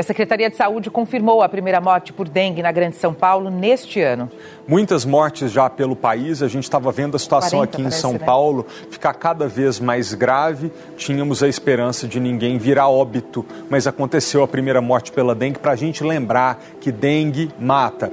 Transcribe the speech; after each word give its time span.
a 0.00 0.02
Secretaria 0.02 0.48
de 0.48 0.56
Saúde 0.56 0.90
confirmou 0.90 1.42
a 1.42 1.48
primeira 1.48 1.78
morte 1.78 2.10
por 2.10 2.26
dengue 2.26 2.62
na 2.62 2.72
Grande 2.72 2.96
São 2.96 3.12
Paulo 3.12 3.50
neste 3.50 4.00
ano. 4.00 4.30
Muitas 4.66 5.04
mortes 5.04 5.52
já 5.52 5.68
pelo 5.68 5.94
país. 5.94 6.42
A 6.42 6.48
gente 6.48 6.64
estava 6.64 6.90
vendo 6.90 7.16
a 7.16 7.18
situação 7.18 7.58
40, 7.58 7.72
aqui 7.74 7.82
em 7.82 7.84
parece, 7.84 8.00
São 8.00 8.12
né? 8.14 8.18
Paulo 8.18 8.66
ficar 8.90 9.12
cada 9.12 9.46
vez 9.46 9.78
mais 9.78 10.14
grave. 10.14 10.72
Tínhamos 10.96 11.42
a 11.42 11.48
esperança 11.48 12.08
de 12.08 12.18
ninguém 12.18 12.56
virar 12.56 12.88
óbito, 12.88 13.44
mas 13.68 13.86
aconteceu 13.86 14.42
a 14.42 14.48
primeira 14.48 14.80
morte 14.80 15.12
pela 15.12 15.34
dengue 15.34 15.58
para 15.58 15.72
a 15.72 15.76
gente 15.76 16.02
lembrar 16.02 16.58
que 16.80 16.90
dengue 16.90 17.50
mata. 17.60 18.10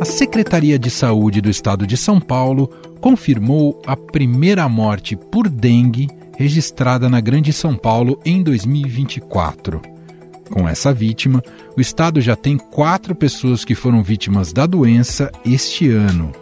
A 0.00 0.04
Secretaria 0.04 0.78
de 0.78 0.90
Saúde 0.90 1.40
do 1.40 1.48
Estado 1.48 1.86
de 1.86 1.96
São 1.96 2.20
Paulo 2.20 2.68
confirmou 3.00 3.80
a 3.86 3.96
primeira 3.96 4.68
morte 4.68 5.14
por 5.14 5.48
dengue 5.48 6.08
registrada 6.36 7.08
na 7.08 7.20
Grande 7.20 7.52
São 7.52 7.76
Paulo 7.76 8.18
em 8.24 8.42
2024. 8.42 9.80
Com 10.50 10.68
essa 10.68 10.92
vítima, 10.92 11.42
o 11.76 11.80
estado 11.80 12.20
já 12.20 12.36
tem 12.36 12.58
quatro 12.58 13.14
pessoas 13.14 13.64
que 13.64 13.74
foram 13.74 14.02
vítimas 14.02 14.52
da 14.52 14.66
doença 14.66 15.30
este 15.44 15.90
ano. 15.90 16.32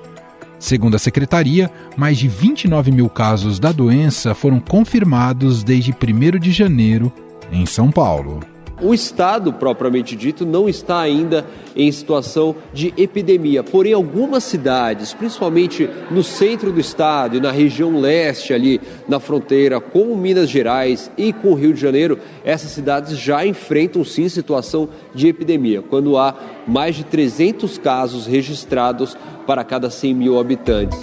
Segundo 0.59 0.95
a 0.95 0.99
secretaria, 0.99 1.71
mais 1.97 2.19
de 2.19 2.29
29 2.29 2.93
mil 2.93 3.09
casos 3.09 3.59
da 3.59 3.73
doença 3.73 4.35
foram 4.35 4.61
confirmados 4.61 5.65
desde 5.65 5.93
1 5.93 6.38
de 6.38 6.52
janeiro 6.52 7.13
em 7.51 7.66
São 7.66 7.91
Paulo. 7.91 8.52
O 8.83 8.93
estado, 8.93 9.53
propriamente 9.53 10.17
dito, 10.17 10.45
não 10.45 10.69
está 10.69 10.99
ainda 11.01 11.47
em 11.77 11.91
situação 11.93 12.57
de 12.75 12.93
epidemia. 12.97 13.63
Porém, 13.63 13.93
algumas 13.93 14.43
cidades, 14.43 15.15
principalmente 15.15 15.89
no 16.11 16.25
centro 16.25 16.73
do 16.73 16.81
estado 16.81 17.37
e 17.37 17.41
na 17.41 17.53
região 17.53 18.01
leste, 18.01 18.53
ali 18.53 18.81
na 19.09 19.21
fronteira 19.21 19.81
com 19.81 20.17
Minas 20.17 20.51
Gerais 20.51 21.11
e 21.17 21.33
com 21.33 21.53
o 21.53 21.55
Rio 21.55 21.73
de 21.73 21.81
Janeiro, 21.81 22.19
essas 22.45 22.73
cidades 22.73 23.17
já 23.17 23.47
enfrentam 23.47 24.05
sim 24.05 24.29
situação 24.29 24.89
de 25.15 25.29
epidemia, 25.29 25.80
quando 25.80 26.19
há 26.19 26.35
mais 26.67 26.96
de 26.96 27.05
300 27.05 27.79
casos 27.79 28.27
registrados 28.27 29.17
para 29.46 29.63
cada 29.63 29.91
100 29.91 30.15
mil 30.15 30.41
habitantes. 30.41 31.01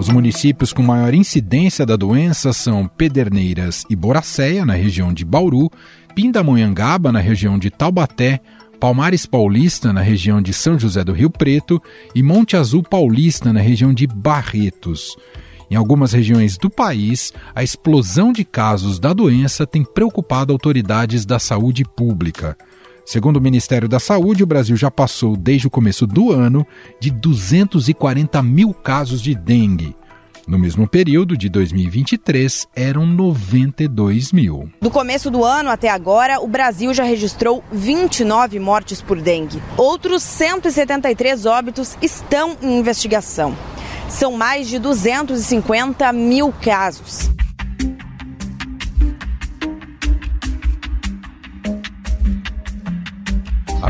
Os 0.00 0.08
municípios 0.08 0.72
com 0.72 0.82
maior 0.82 1.12
incidência 1.12 1.84
da 1.84 1.94
doença 1.94 2.54
são 2.54 2.88
Pederneiras 2.88 3.84
e 3.90 3.94
Boracéia, 3.94 4.64
na 4.64 4.72
região 4.72 5.12
de 5.12 5.26
Bauru, 5.26 5.70
Pindamonhangaba, 6.14 7.12
na 7.12 7.18
região 7.18 7.58
de 7.58 7.68
Taubaté, 7.68 8.40
Palmares 8.80 9.26
Paulista, 9.26 9.92
na 9.92 10.00
região 10.00 10.40
de 10.40 10.54
São 10.54 10.78
José 10.78 11.04
do 11.04 11.12
Rio 11.12 11.28
Preto, 11.28 11.82
e 12.14 12.22
Monte 12.22 12.56
Azul 12.56 12.82
Paulista, 12.82 13.52
na 13.52 13.60
região 13.60 13.92
de 13.92 14.06
Barretos. 14.06 15.18
Em 15.70 15.76
algumas 15.76 16.14
regiões 16.14 16.56
do 16.56 16.70
país, 16.70 17.30
a 17.54 17.62
explosão 17.62 18.32
de 18.32 18.42
casos 18.42 18.98
da 18.98 19.12
doença 19.12 19.66
tem 19.66 19.84
preocupado 19.84 20.50
autoridades 20.50 21.26
da 21.26 21.38
saúde 21.38 21.84
pública. 21.84 22.56
Segundo 23.10 23.38
o 23.38 23.40
Ministério 23.40 23.88
da 23.88 23.98
Saúde, 23.98 24.44
o 24.44 24.46
Brasil 24.46 24.76
já 24.76 24.88
passou, 24.88 25.36
desde 25.36 25.66
o 25.66 25.70
começo 25.70 26.06
do 26.06 26.30
ano, 26.30 26.64
de 27.00 27.10
240 27.10 28.40
mil 28.40 28.72
casos 28.72 29.20
de 29.20 29.34
dengue. 29.34 29.96
No 30.46 30.56
mesmo 30.56 30.86
período 30.86 31.36
de 31.36 31.48
2023, 31.48 32.68
eram 32.72 33.04
92 33.04 34.30
mil. 34.30 34.70
Do 34.80 34.92
começo 34.92 35.28
do 35.28 35.44
ano 35.44 35.70
até 35.70 35.88
agora, 35.88 36.38
o 36.40 36.46
Brasil 36.46 36.94
já 36.94 37.02
registrou 37.02 37.64
29 37.72 38.60
mortes 38.60 39.02
por 39.02 39.20
dengue. 39.20 39.60
Outros 39.76 40.22
173 40.22 41.46
óbitos 41.46 41.98
estão 42.00 42.56
em 42.62 42.78
investigação. 42.78 43.58
São 44.08 44.36
mais 44.36 44.68
de 44.68 44.78
250 44.78 46.12
mil 46.12 46.52
casos. 46.62 47.28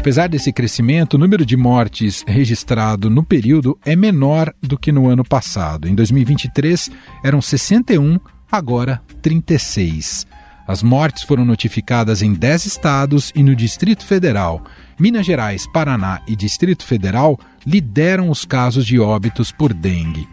Apesar 0.01 0.31
desse 0.31 0.51
crescimento, 0.51 1.15
o 1.15 1.19
número 1.19 1.45
de 1.45 1.59
mortes 1.59 2.25
registrado 2.27 3.11
no 3.11 3.23
período 3.23 3.79
é 3.85 3.95
menor 3.95 4.51
do 4.59 4.79
que 4.79 4.91
no 4.91 5.07
ano 5.07 5.23
passado. 5.23 5.87
Em 5.87 5.95
2023 5.95 6.91
eram 7.23 7.43
61, 7.43 8.19
agora 8.51 9.03
36. 9.21 10.27
As 10.67 10.83
mortes 10.83 11.23
foram 11.23 11.45
notificadas 11.45 12.23
em 12.23 12.33
10 12.33 12.65
estados 12.65 13.31
e 13.35 13.43
no 13.43 13.55
Distrito 13.55 14.07
Federal. 14.07 14.65
Minas 14.99 15.27
Gerais, 15.27 15.67
Paraná 15.71 16.23
e 16.27 16.35
Distrito 16.35 16.87
Federal 16.87 17.39
lideram 17.67 18.31
os 18.31 18.47
casos 18.47 18.87
de 18.87 18.99
óbitos 18.99 19.53
por 19.53 19.75
dengue. 19.75 20.27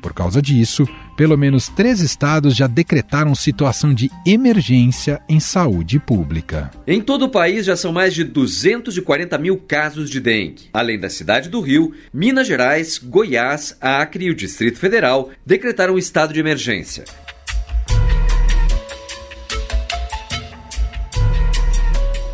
Por 0.00 0.12
causa 0.12 0.40
disso, 0.40 0.86
pelo 1.16 1.36
menos 1.36 1.68
três 1.68 2.00
estados 2.00 2.56
já 2.56 2.66
decretaram 2.66 3.34
situação 3.34 3.92
de 3.92 4.10
emergência 4.26 5.20
em 5.28 5.38
saúde 5.38 5.98
pública. 5.98 6.70
Em 6.86 7.00
todo 7.00 7.26
o 7.26 7.28
país 7.28 7.66
já 7.66 7.76
são 7.76 7.92
mais 7.92 8.14
de 8.14 8.24
240 8.24 9.36
mil 9.38 9.58
casos 9.58 10.08
de 10.08 10.20
dengue. 10.20 10.70
Além 10.72 10.98
da 10.98 11.10
cidade 11.10 11.48
do 11.48 11.60
Rio, 11.60 11.92
Minas 12.12 12.46
Gerais, 12.46 12.98
Goiás, 12.98 13.76
Acre 13.80 14.24
e 14.24 14.30
o 14.30 14.34
Distrito 14.34 14.78
Federal 14.78 15.30
decretaram 15.44 15.98
estado 15.98 16.32
de 16.32 16.40
emergência. 16.40 17.04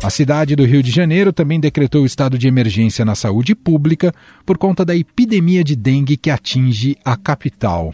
A 0.03 0.11
cidade 0.11 0.55
do 0.55 0.63
Rio 0.63 0.83
de 0.83 0.91
Janeiro 0.91 1.33
também 1.33 1.59
decretou 1.59 2.05
estado 2.05 2.37
de 2.37 2.47
emergência 2.47 3.03
na 3.03 3.15
saúde 3.15 3.55
pública 3.55 4.13
por 4.45 4.57
conta 4.57 4.85
da 4.85 4.95
epidemia 4.95 5.63
de 5.63 5.75
dengue 5.75 6.15
que 6.15 6.29
atinge 6.29 6.95
a 7.03 7.17
capital. 7.17 7.93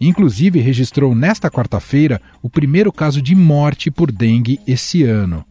Inclusive, 0.00 0.60
registrou 0.60 1.14
nesta 1.14 1.48
quarta-feira 1.48 2.20
o 2.42 2.50
primeiro 2.50 2.92
caso 2.92 3.22
de 3.22 3.36
morte 3.36 3.88
por 3.88 4.10
dengue 4.10 4.60
esse 4.66 5.04
ano. 5.04 5.44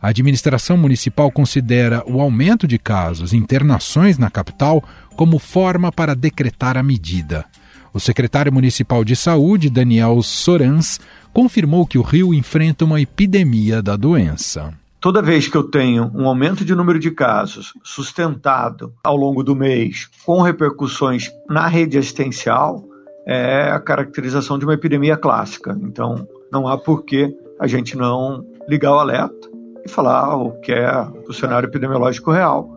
A 0.00 0.08
administração 0.08 0.78
municipal 0.78 1.30
considera 1.30 2.02
o 2.06 2.22
aumento 2.22 2.66
de 2.66 2.78
casos 2.78 3.34
e 3.34 3.36
internações 3.36 4.16
na 4.16 4.30
capital 4.30 4.82
como 5.14 5.38
forma 5.38 5.92
para 5.92 6.16
decretar 6.16 6.78
a 6.78 6.82
medida. 6.82 7.44
O 7.92 8.00
secretário 8.00 8.52
municipal 8.52 9.04
de 9.04 9.14
saúde, 9.14 9.68
Daniel 9.68 10.22
Sorans, 10.22 10.98
confirmou 11.34 11.86
que 11.86 11.98
o 11.98 12.02
Rio 12.02 12.32
enfrenta 12.32 12.86
uma 12.86 13.00
epidemia 13.00 13.82
da 13.82 13.94
doença. 13.94 14.79
Toda 15.00 15.22
vez 15.22 15.48
que 15.48 15.56
eu 15.56 15.62
tenho 15.62 16.12
um 16.14 16.28
aumento 16.28 16.62
de 16.62 16.74
número 16.74 16.98
de 16.98 17.10
casos 17.10 17.72
sustentado 17.82 18.92
ao 19.02 19.16
longo 19.16 19.42
do 19.42 19.56
mês, 19.56 20.10
com 20.26 20.42
repercussões 20.42 21.30
na 21.48 21.66
rede 21.66 21.96
assistencial, 21.96 22.84
é 23.26 23.70
a 23.70 23.80
caracterização 23.80 24.58
de 24.58 24.66
uma 24.66 24.74
epidemia 24.74 25.16
clássica. 25.16 25.74
Então, 25.80 26.28
não 26.52 26.68
há 26.68 26.76
por 26.76 27.02
que 27.02 27.34
a 27.58 27.66
gente 27.66 27.96
não 27.96 28.44
ligar 28.68 28.92
o 28.92 28.98
alerta 28.98 29.48
e 29.86 29.88
falar 29.88 30.36
o 30.36 30.60
que 30.60 30.70
é 30.70 30.92
o 31.26 31.32
cenário 31.32 31.66
epidemiológico 31.66 32.30
real. 32.30 32.70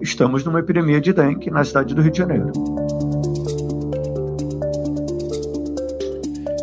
Estamos 0.00 0.42
numa 0.42 0.58
epidemia 0.58 1.00
de 1.00 1.12
dengue 1.12 1.48
na 1.48 1.62
cidade 1.62 1.94
do 1.94 2.02
Rio 2.02 2.10
de 2.10 2.18
Janeiro. 2.18 2.52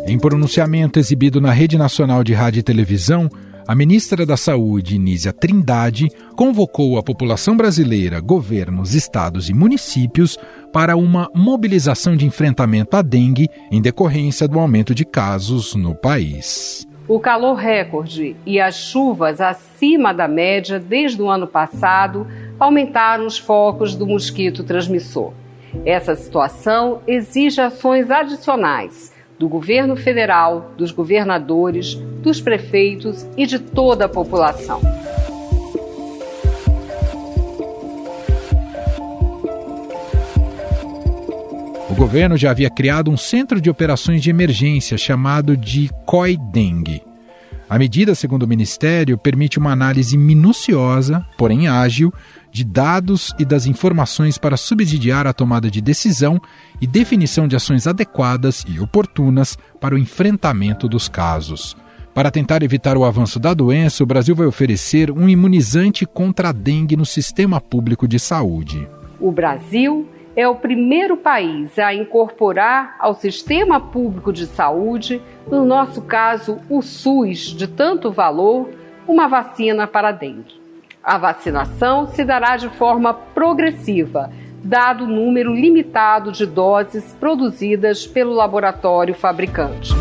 Em 0.06 0.18
pronunciamento 0.18 0.98
exibido 0.98 1.40
na 1.40 1.52
Rede 1.52 1.78
Nacional 1.78 2.22
de 2.22 2.34
Rádio 2.34 2.60
e 2.60 2.62
Televisão, 2.62 3.30
a 3.66 3.74
ministra 3.74 4.24
da 4.24 4.36
Saúde, 4.36 4.96
Nízia 4.96 5.32
Trindade, 5.32 6.08
convocou 6.36 6.98
a 6.98 7.02
população 7.02 7.56
brasileira, 7.56 8.20
governos, 8.20 8.94
estados 8.94 9.50
e 9.50 9.54
municípios 9.54 10.38
para 10.72 10.96
uma 10.96 11.28
mobilização 11.34 12.16
de 12.16 12.24
enfrentamento 12.24 12.96
à 12.96 13.02
dengue 13.02 13.48
em 13.70 13.82
decorrência 13.82 14.46
do 14.46 14.60
aumento 14.60 14.94
de 14.94 15.04
casos 15.04 15.74
no 15.74 15.96
país. 15.96 16.86
O 17.08 17.18
calor 17.18 17.54
recorde 17.54 18.36
e 18.46 18.60
as 18.60 18.76
chuvas 18.76 19.40
acima 19.40 20.12
da 20.12 20.28
média 20.28 20.78
desde 20.78 21.20
o 21.20 21.28
ano 21.28 21.46
passado 21.46 22.26
aumentaram 22.60 23.26
os 23.26 23.36
focos 23.36 23.96
do 23.96 24.06
mosquito 24.06 24.62
transmissor. 24.62 25.32
Essa 25.84 26.14
situação 26.14 27.00
exige 27.06 27.60
ações 27.60 28.10
adicionais 28.10 29.15
do 29.38 29.48
governo 29.48 29.96
federal, 29.96 30.72
dos 30.76 30.90
governadores, 30.90 31.94
dos 32.22 32.40
prefeitos 32.40 33.26
e 33.36 33.46
de 33.46 33.58
toda 33.58 34.06
a 34.06 34.08
população. 34.08 34.80
O 41.88 41.94
governo 41.94 42.36
já 42.36 42.50
havia 42.50 42.68
criado 42.68 43.10
um 43.10 43.16
centro 43.16 43.60
de 43.60 43.70
operações 43.70 44.22
de 44.22 44.28
emergência 44.28 44.98
chamado 44.98 45.56
de 45.56 45.90
COI 46.04 46.36
Dengue. 46.36 47.05
A 47.68 47.78
medida, 47.78 48.14
segundo 48.14 48.44
o 48.44 48.48
Ministério, 48.48 49.18
permite 49.18 49.58
uma 49.58 49.72
análise 49.72 50.16
minuciosa, 50.16 51.26
porém 51.36 51.66
ágil, 51.66 52.14
de 52.52 52.64
dados 52.64 53.34
e 53.40 53.44
das 53.44 53.66
informações 53.66 54.38
para 54.38 54.56
subsidiar 54.56 55.26
a 55.26 55.32
tomada 55.32 55.68
de 55.68 55.80
decisão 55.80 56.40
e 56.80 56.86
definição 56.86 57.48
de 57.48 57.56
ações 57.56 57.88
adequadas 57.88 58.64
e 58.68 58.78
oportunas 58.78 59.58
para 59.80 59.96
o 59.96 59.98
enfrentamento 59.98 60.88
dos 60.88 61.08
casos. 61.08 61.76
Para 62.14 62.30
tentar 62.30 62.62
evitar 62.62 62.96
o 62.96 63.04
avanço 63.04 63.40
da 63.40 63.52
doença, 63.52 64.02
o 64.02 64.06
Brasil 64.06 64.34
vai 64.34 64.46
oferecer 64.46 65.10
um 65.10 65.28
imunizante 65.28 66.06
contra 66.06 66.50
a 66.50 66.52
dengue 66.52 66.96
no 66.96 67.04
sistema 67.04 67.60
público 67.60 68.06
de 68.06 68.18
saúde. 68.18 68.88
O 69.20 69.32
Brasil 69.32 70.08
é 70.36 70.46
o 70.46 70.54
primeiro 70.54 71.16
país 71.16 71.78
a 71.78 71.94
incorporar 71.94 72.94
ao 72.98 73.14
sistema 73.14 73.80
público 73.80 74.30
de 74.32 74.46
saúde, 74.46 75.20
no 75.50 75.64
nosso 75.64 76.02
caso 76.02 76.60
o 76.68 76.82
SUS 76.82 77.38
de 77.38 77.66
tanto 77.66 78.12
valor, 78.12 78.68
uma 79.08 79.26
vacina 79.26 79.86
para 79.86 80.12
dengue. 80.12 80.60
A 81.02 81.16
vacinação 81.16 82.06
se 82.08 82.22
dará 82.24 82.56
de 82.56 82.68
forma 82.68 83.14
progressiva, 83.14 84.30
dado 84.62 85.04
o 85.04 85.08
número 85.08 85.54
limitado 85.54 86.30
de 86.30 86.44
doses 86.44 87.16
produzidas 87.18 88.06
pelo 88.06 88.34
laboratório 88.34 89.14
fabricante. 89.14 89.94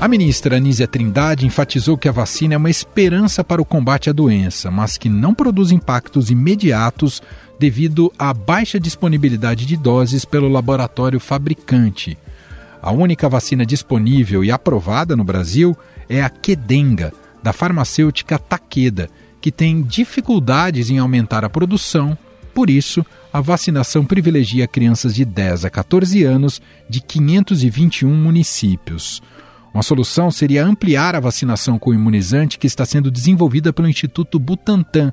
A 0.00 0.08
ministra 0.08 0.56
Anísia 0.56 0.88
Trindade 0.88 1.44
enfatizou 1.44 1.98
que 1.98 2.08
a 2.08 2.12
vacina 2.12 2.54
é 2.54 2.56
uma 2.56 2.70
esperança 2.70 3.44
para 3.44 3.60
o 3.60 3.66
combate 3.66 4.08
à 4.08 4.14
doença, 4.14 4.70
mas 4.70 4.96
que 4.96 5.10
não 5.10 5.34
produz 5.34 5.70
impactos 5.70 6.30
imediatos 6.30 7.20
devido 7.58 8.10
à 8.18 8.32
baixa 8.32 8.80
disponibilidade 8.80 9.66
de 9.66 9.76
doses 9.76 10.24
pelo 10.24 10.48
laboratório 10.48 11.20
fabricante. 11.20 12.16
A 12.80 12.90
única 12.90 13.28
vacina 13.28 13.66
disponível 13.66 14.42
e 14.42 14.50
aprovada 14.50 15.14
no 15.14 15.22
Brasil 15.22 15.76
é 16.08 16.22
a 16.22 16.30
Quedenga, 16.30 17.12
da 17.42 17.52
farmacêutica 17.52 18.38
Takeda, 18.38 19.10
que 19.38 19.52
tem 19.52 19.82
dificuldades 19.82 20.88
em 20.88 20.98
aumentar 20.98 21.44
a 21.44 21.50
produção, 21.50 22.16
por 22.54 22.70
isso, 22.70 23.04
a 23.30 23.42
vacinação 23.42 24.06
privilegia 24.06 24.66
crianças 24.66 25.14
de 25.14 25.26
10 25.26 25.66
a 25.66 25.70
14 25.70 26.24
anos 26.24 26.58
de 26.88 27.02
521 27.02 28.08
municípios. 28.08 29.20
Uma 29.72 29.82
solução 29.82 30.30
seria 30.30 30.64
ampliar 30.64 31.14
a 31.14 31.20
vacinação 31.20 31.78
com 31.78 31.90
o 31.90 31.94
imunizante 31.94 32.58
que 32.58 32.66
está 32.66 32.84
sendo 32.84 33.10
desenvolvida 33.10 33.72
pelo 33.72 33.88
Instituto 33.88 34.38
Butantan, 34.38 35.10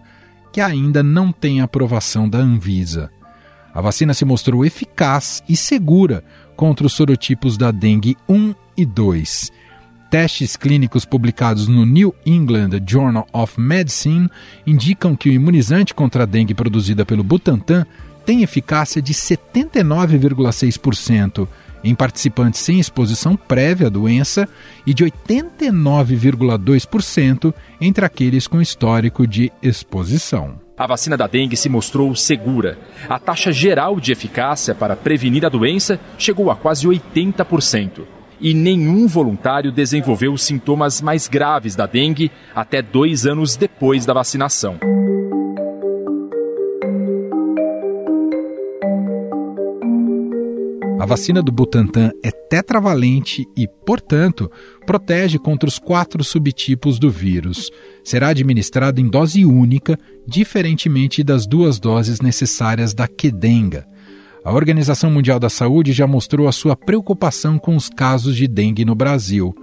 que 0.51 0.59
ainda 0.59 1.01
não 1.03 1.31
tem 1.31 1.61
aprovação 1.61 2.27
da 2.27 2.39
Anvisa. 2.39 3.09
A 3.73 3.81
vacina 3.81 4.13
se 4.15 4.25
mostrou 4.25 4.65
eficaz 4.65 5.41
e 5.47 5.55
segura 5.55 6.23
contra 6.55 6.87
os 6.87 6.93
sorotipos 6.93 7.55
da 7.57 7.69
dengue 7.69 8.17
1 8.27 8.55
e 8.75 8.83
2. 8.83 9.51
Testes 10.09 10.57
clínicos 10.57 11.05
publicados 11.05 11.67
no 11.67 11.85
New 11.85 12.15
England 12.25 12.71
Journal 12.87 13.27
of 13.31 13.61
Medicine 13.61 14.27
indicam 14.65 15.15
que 15.15 15.29
o 15.29 15.33
imunizante 15.33 15.93
contra 15.93 16.23
a 16.23 16.25
dengue 16.25 16.55
produzida 16.55 17.05
pelo 17.05 17.23
Butantan 17.23 17.85
tem 18.25 18.41
eficácia 18.41 18.99
de 19.01 19.13
79,6% 19.13 21.47
em 21.83 21.95
participantes 21.95 22.61
sem 22.61 22.79
exposição 22.79 23.35
prévia 23.35 23.87
à 23.87 23.89
doença 23.89 24.47
e 24.85 24.93
de 24.93 25.03
89,2% 25.05 27.53
entre 27.81 28.05
aqueles 28.05 28.45
com 28.47 28.61
histórico 28.61 29.27
de 29.27 29.51
exposição. 29.61 30.65
A 30.77 30.85
vacina 30.85 31.17
da 31.17 31.25
dengue 31.25 31.57
se 31.57 31.69
mostrou 31.69 32.15
segura. 32.15 32.77
A 33.09 33.17
taxa 33.17 33.51
geral 33.51 33.99
de 33.99 34.11
eficácia 34.11 34.75
para 34.75 34.95
prevenir 34.95 35.43
a 35.43 35.49
doença 35.49 35.99
chegou 36.19 36.51
a 36.51 36.55
quase 36.55 36.87
80%. 36.87 38.03
E 38.39 38.53
nenhum 38.53 39.07
voluntário 39.07 39.71
desenvolveu 39.71 40.37
sintomas 40.37 41.01
mais 41.01 41.27
graves 41.27 41.75
da 41.75 41.87
dengue 41.87 42.31
até 42.53 42.83
dois 42.83 43.25
anos 43.25 43.55
depois 43.55 44.05
da 44.05 44.13
vacinação. 44.13 44.77
Vacina 51.07 51.41
do 51.41 51.51
Butantan 51.51 52.11
é 52.21 52.29
tetravalente 52.29 53.47
e, 53.55 53.65
portanto, 53.85 54.51
protege 54.85 55.39
contra 55.39 55.67
os 55.67 55.79
quatro 55.79 56.23
subtipos 56.23 56.99
do 56.99 57.09
vírus. 57.09 57.71
Será 58.03 58.27
administrada 58.27 58.99
em 58.99 59.07
dose 59.07 59.45
única, 59.45 59.97
diferentemente 60.27 61.23
das 61.23 61.47
duas 61.47 61.79
doses 61.79 62.19
necessárias 62.19 62.93
da 62.93 63.07
Quedenga. 63.07 63.87
A 64.43 64.53
Organização 64.53 65.09
Mundial 65.09 65.39
da 65.39 65.49
Saúde 65.49 65.93
já 65.93 66.05
mostrou 66.05 66.47
a 66.47 66.51
sua 66.51 66.75
preocupação 66.75 67.57
com 67.57 67.75
os 67.75 67.89
casos 67.89 68.35
de 68.35 68.47
dengue 68.47 68.83
no 68.83 68.93
Brasil. 68.93 69.55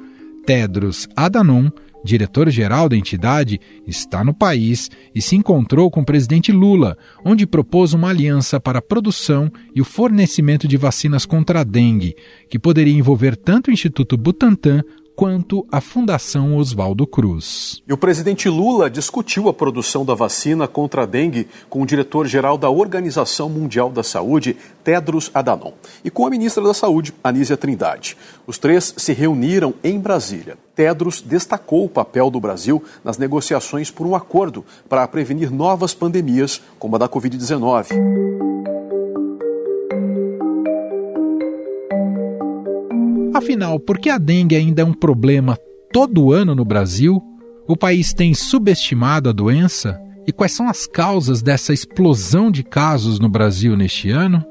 Tedros 0.47 1.07
Adhanom 1.15 1.71
diretor-geral 2.05 2.89
da 2.89 2.97
entidade, 2.97 3.59
está 3.87 4.23
no 4.23 4.35
país 4.35 4.91
e 5.15 5.23
se 5.23 5.35
encontrou 5.35 5.91
com 5.91 6.03
o 6.03 6.05
presidente 6.05 6.53
Lula, 6.53 6.97
onde 7.25 7.47
propôs 7.47 7.95
uma 7.95 8.11
aliança 8.11 8.61
para 8.61 8.79
a 8.79 8.83
produção 8.83 9.51
e 9.75 9.81
o 9.81 9.85
fornecimento 9.85 10.69
de 10.69 10.77
vacinas 10.77 11.25
contra 11.25 11.61
a 11.61 11.65
dengue, 11.65 12.15
que 12.49 12.59
poderia 12.59 12.93
envolver 12.93 13.35
tanto 13.35 13.69
o 13.69 13.73
Instituto 13.73 14.17
Butantan 14.17 14.83
quanto 15.17 15.67
a 15.71 15.81
Fundação 15.81 16.57
Oswaldo 16.57 17.07
Cruz. 17.07 17.83
E 17.87 17.93
o 17.93 17.97
presidente 17.97 18.49
Lula 18.49 18.91
discutiu 18.91 19.49
a 19.49 19.55
produção 19.55 20.05
da 20.05 20.15
vacina 20.15 20.67
contra 20.67 21.03
a 21.03 21.07
dengue 21.07 21.49
com 21.69 21.83
o 21.83 21.87
diretor-geral 21.87 22.59
da 22.59 22.69
Organização 22.69 23.49
Mundial 23.49 23.91
da 23.91 24.03
Saúde, 24.03 24.57
Tedros 24.83 25.31
Adhanom, 25.33 25.73
e 26.05 26.11
com 26.11 26.27
a 26.27 26.31
ministra 26.31 26.63
da 26.63 26.75
Saúde, 26.75 27.15
Anísia 27.23 27.57
Trindade. 27.57 28.17
Os 28.47 28.59
três 28.59 28.95
se 28.97 29.13
reuniram 29.13 29.75
em 29.83 29.99
Brasília. 29.99 30.59
Tedros 30.75 31.23
destacou 31.23 31.85
o 31.85 31.89
papel 31.89 32.31
do 32.31 32.41
Brasil 32.41 32.83
nas 33.05 33.17
negociações 33.17 33.91
por 33.91 34.07
um 34.07 34.15
acordo 34.15 34.65
para 34.89 35.07
prevenir 35.07 35.51
novas 35.51 35.95
pandemias, 35.95 36.61
como 36.79 36.97
a 36.97 36.99
da 36.99 37.09
Covid-19. 37.09 38.84
Afinal, 43.35 43.81
por 43.81 43.99
que 43.99 44.09
a 44.09 44.17
dengue 44.17 44.55
ainda 44.55 44.83
é 44.83 44.85
um 44.85 44.95
problema 44.95 45.59
todo 45.93 46.33
ano 46.33 46.55
no 46.55 46.65
Brasil? 46.65 47.21
O 47.67 47.77
país 47.77 48.15
tem 48.15 48.33
subestimado 48.33 49.29
a 49.29 49.33
doença? 49.33 50.01
E 50.25 50.33
quais 50.33 50.53
são 50.53 50.69
as 50.69 50.87
causas 50.87 51.43
dessa 51.43 51.73
explosão 51.73 52.49
de 52.49 52.63
casos 52.63 53.19
no 53.19 53.29
Brasil 53.29 53.77
neste 53.77 54.09
ano? 54.09 54.45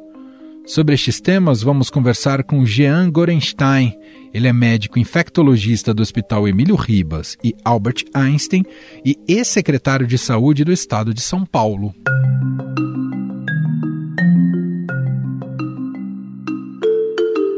Sobre 0.65 0.95
estes 0.95 1.21
temas, 1.21 1.61
vamos 1.61 1.89
conversar 1.89 2.43
com 2.43 2.65
Jean 2.65 3.09
Gorenstein. 3.09 3.97
Ele 4.33 4.49
é 4.49 4.53
médico 4.53 4.99
infectologista 4.99 5.93
do 5.93 6.01
Hospital 6.01 6.45
Emílio 6.45 6.75
Ribas 6.75 7.37
e 7.41 7.55
Albert 7.63 8.03
Einstein 8.13 8.65
e 9.05 9.17
ex-secretário 9.27 10.05
de 10.05 10.17
Saúde 10.17 10.65
do 10.65 10.73
Estado 10.73 11.13
de 11.13 11.21
São 11.21 11.45
Paulo. 11.45 11.93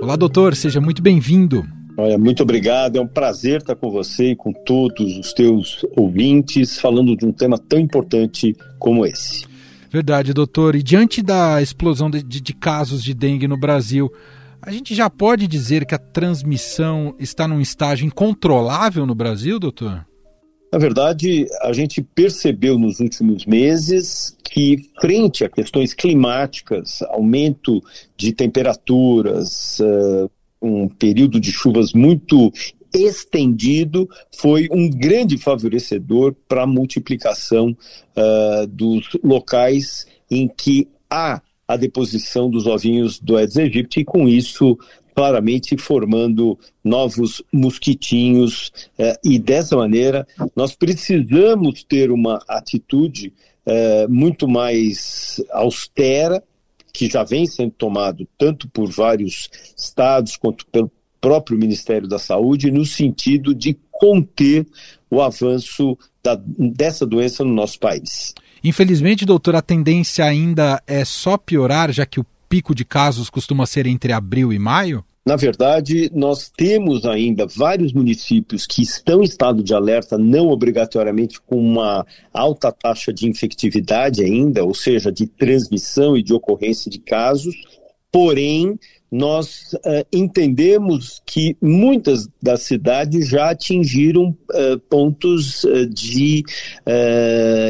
Olá, 0.05 0.15
doutor, 0.15 0.55
seja 0.55 0.79
muito 0.79 1.01
bem-vindo. 1.01 1.65
Olha, 1.97 2.15
muito 2.15 2.43
obrigado. 2.43 2.97
É 2.97 3.01
um 3.01 3.07
prazer 3.07 3.61
estar 3.61 3.75
com 3.75 3.89
você 3.89 4.33
e 4.33 4.35
com 4.35 4.53
todos 4.53 5.17
os 5.17 5.33
teus 5.33 5.83
ouvintes 5.97 6.79
falando 6.79 7.17
de 7.17 7.25
um 7.25 7.31
tema 7.31 7.57
tão 7.57 7.79
importante 7.79 8.55
como 8.77 9.03
esse. 9.03 9.47
Verdade, 9.89 10.31
doutor. 10.31 10.75
E 10.75 10.83
diante 10.83 11.23
da 11.23 11.59
explosão 11.59 12.07
de, 12.07 12.21
de, 12.21 12.39
de 12.39 12.53
casos 12.53 13.03
de 13.03 13.15
dengue 13.15 13.47
no 13.47 13.57
Brasil, 13.57 14.13
a 14.61 14.69
gente 14.71 14.93
já 14.93 15.09
pode 15.09 15.47
dizer 15.47 15.87
que 15.87 15.95
a 15.95 15.99
transmissão 15.99 17.15
está 17.17 17.47
num 17.47 17.59
estágio 17.59 18.05
incontrolável 18.05 19.07
no 19.07 19.15
Brasil, 19.15 19.57
doutor? 19.59 20.05
Na 20.75 20.79
verdade, 20.79 21.47
a 21.61 21.71
gente 21.71 22.01
percebeu 22.01 22.77
nos 22.77 22.99
últimos 22.99 23.45
meses 23.45 24.35
que, 24.43 24.89
frente 24.99 25.45
a 25.45 25.49
questões 25.49 25.93
climáticas, 25.93 27.01
aumento 27.03 27.81
de 28.17 28.33
temperaturas, 28.33 29.79
uh, 29.79 30.29
um 30.61 30.89
período 30.89 31.39
de 31.39 31.49
chuvas 31.49 31.93
muito 31.93 32.51
estendido, 32.93 34.05
foi 34.37 34.67
um 34.69 34.89
grande 34.89 35.37
favorecedor 35.37 36.35
para 36.45 36.63
a 36.63 36.67
multiplicação 36.67 37.69
uh, 37.69 38.67
dos 38.67 39.07
locais 39.23 40.05
em 40.29 40.45
que 40.45 40.89
há 41.09 41.41
a 41.65 41.77
deposição 41.77 42.49
dos 42.49 42.67
ovinhos 42.67 43.17
do 43.17 43.37
Aedes 43.37 43.55
aegypti 43.55 44.01
e 44.01 44.05
com 44.05 44.27
isso 44.27 44.77
claramente 45.15 45.77
formando 45.77 46.59
novos 46.83 47.41
mosquitinhos 47.51 48.71
eh, 48.99 49.17
e 49.23 49.39
dessa 49.39 49.77
maneira 49.77 50.27
nós 50.55 50.75
precisamos 50.75 51.83
ter 51.83 52.11
uma 52.11 52.43
atitude 52.47 53.33
eh, 53.65 54.05
muito 54.07 54.47
mais 54.47 55.41
austera 55.51 56.43
que 56.93 57.09
já 57.09 57.23
vem 57.23 57.45
sendo 57.45 57.71
tomado 57.71 58.27
tanto 58.37 58.67
por 58.69 58.91
vários 58.91 59.49
estados 59.77 60.35
quanto 60.35 60.65
pelo 60.67 60.91
próprio 61.21 61.57
Ministério 61.57 62.07
da 62.07 62.19
Saúde 62.19 62.69
no 62.69 62.85
sentido 62.85 63.55
de 63.55 63.77
conter 63.91 64.67
o 65.09 65.21
avanço 65.21 65.97
da, 66.21 66.39
dessa 66.57 67.05
doença 67.05 67.43
no 67.43 67.53
nosso 67.53 67.79
país. 67.79 68.33
Infelizmente, 68.63 69.25
doutor, 69.25 69.55
a 69.55 69.61
tendência 69.61 70.25
ainda 70.25 70.81
é 70.85 71.05
só 71.05 71.37
piorar, 71.37 71.91
já 71.91 72.05
que 72.05 72.19
o 72.19 72.25
pico 72.55 72.73
de 72.73 72.85
casos 72.85 73.29
costuma 73.29 73.65
ser 73.65 73.85
entre 73.85 74.13
abril 74.13 74.53
e 74.53 74.57
maio? 74.57 75.03
Na 75.27 75.35
verdade, 75.35 76.09
nós 76.13 76.49
temos 76.55 77.03
ainda 77.03 77.45
vários 77.45 77.91
municípios 77.91 78.65
que 78.65 78.81
estão 78.81 79.21
em 79.21 79.25
estado 79.25 79.61
de 79.61 79.73
alerta, 79.73 80.17
não 80.17 80.47
obrigatoriamente 80.47 81.41
com 81.41 81.57
uma 81.57 82.05
alta 82.33 82.71
taxa 82.71 83.11
de 83.11 83.27
infectividade 83.27 84.23
ainda, 84.23 84.63
ou 84.63 84.73
seja, 84.73 85.11
de 85.11 85.27
transmissão 85.27 86.15
e 86.15 86.23
de 86.23 86.33
ocorrência 86.33 86.89
de 86.89 86.99
casos, 86.99 87.53
porém 88.09 88.79
nós 89.11 89.73
uh, 89.73 90.05
entendemos 90.11 91.21
que 91.25 91.55
muitas 91.61 92.27
das 92.41 92.63
cidades 92.63 93.27
já 93.29 93.51
atingiram 93.51 94.35
uh, 94.51 94.79
pontos 94.89 95.63
uh, 95.63 95.85
de 95.87 96.43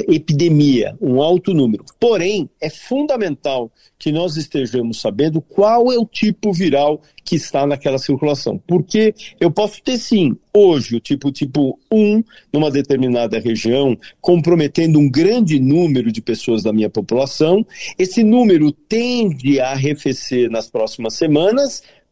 epidemia, 0.08 0.96
um 1.02 1.22
alto 1.22 1.54
número. 1.54 1.84
Porém, 2.00 2.50
é 2.62 2.70
fundamental 2.70 3.72
que 3.98 4.12
nós 4.12 4.38
estejamos 4.38 5.00
sabendo 5.02 5.42
qual 5.42 5.92
é 5.92 5.98
o 5.98 6.06
tipo 6.06 6.52
viral 6.54 7.02
que 7.24 7.36
está 7.36 7.66
naquela 7.66 7.98
circulação. 7.98 8.62
Porque 8.68 9.16
eu 9.40 9.50
posso 9.50 9.82
ter 9.82 9.98
sim, 9.98 10.38
hoje, 10.54 10.96
o 10.98 11.00
tipo 11.00 11.32
tipo 11.32 11.80
1 11.92 12.24
numa 12.54 12.70
determinada 12.70 13.40
região, 13.40 13.98
comprometendo 14.22 15.00
um 15.00 15.10
grande 15.10 15.60
número 15.60 16.12
de 16.12 16.22
pessoas 16.22 16.62
da 16.62 16.72
minha 16.72 16.90
população. 16.90 17.66
Esse 17.98 18.24
número 18.24 18.72
tende 18.72 19.60
a 19.60 19.72
arrefecer 19.72 20.50
nas 20.52 20.70
próximas 20.70 21.16
semanas, 21.16 21.25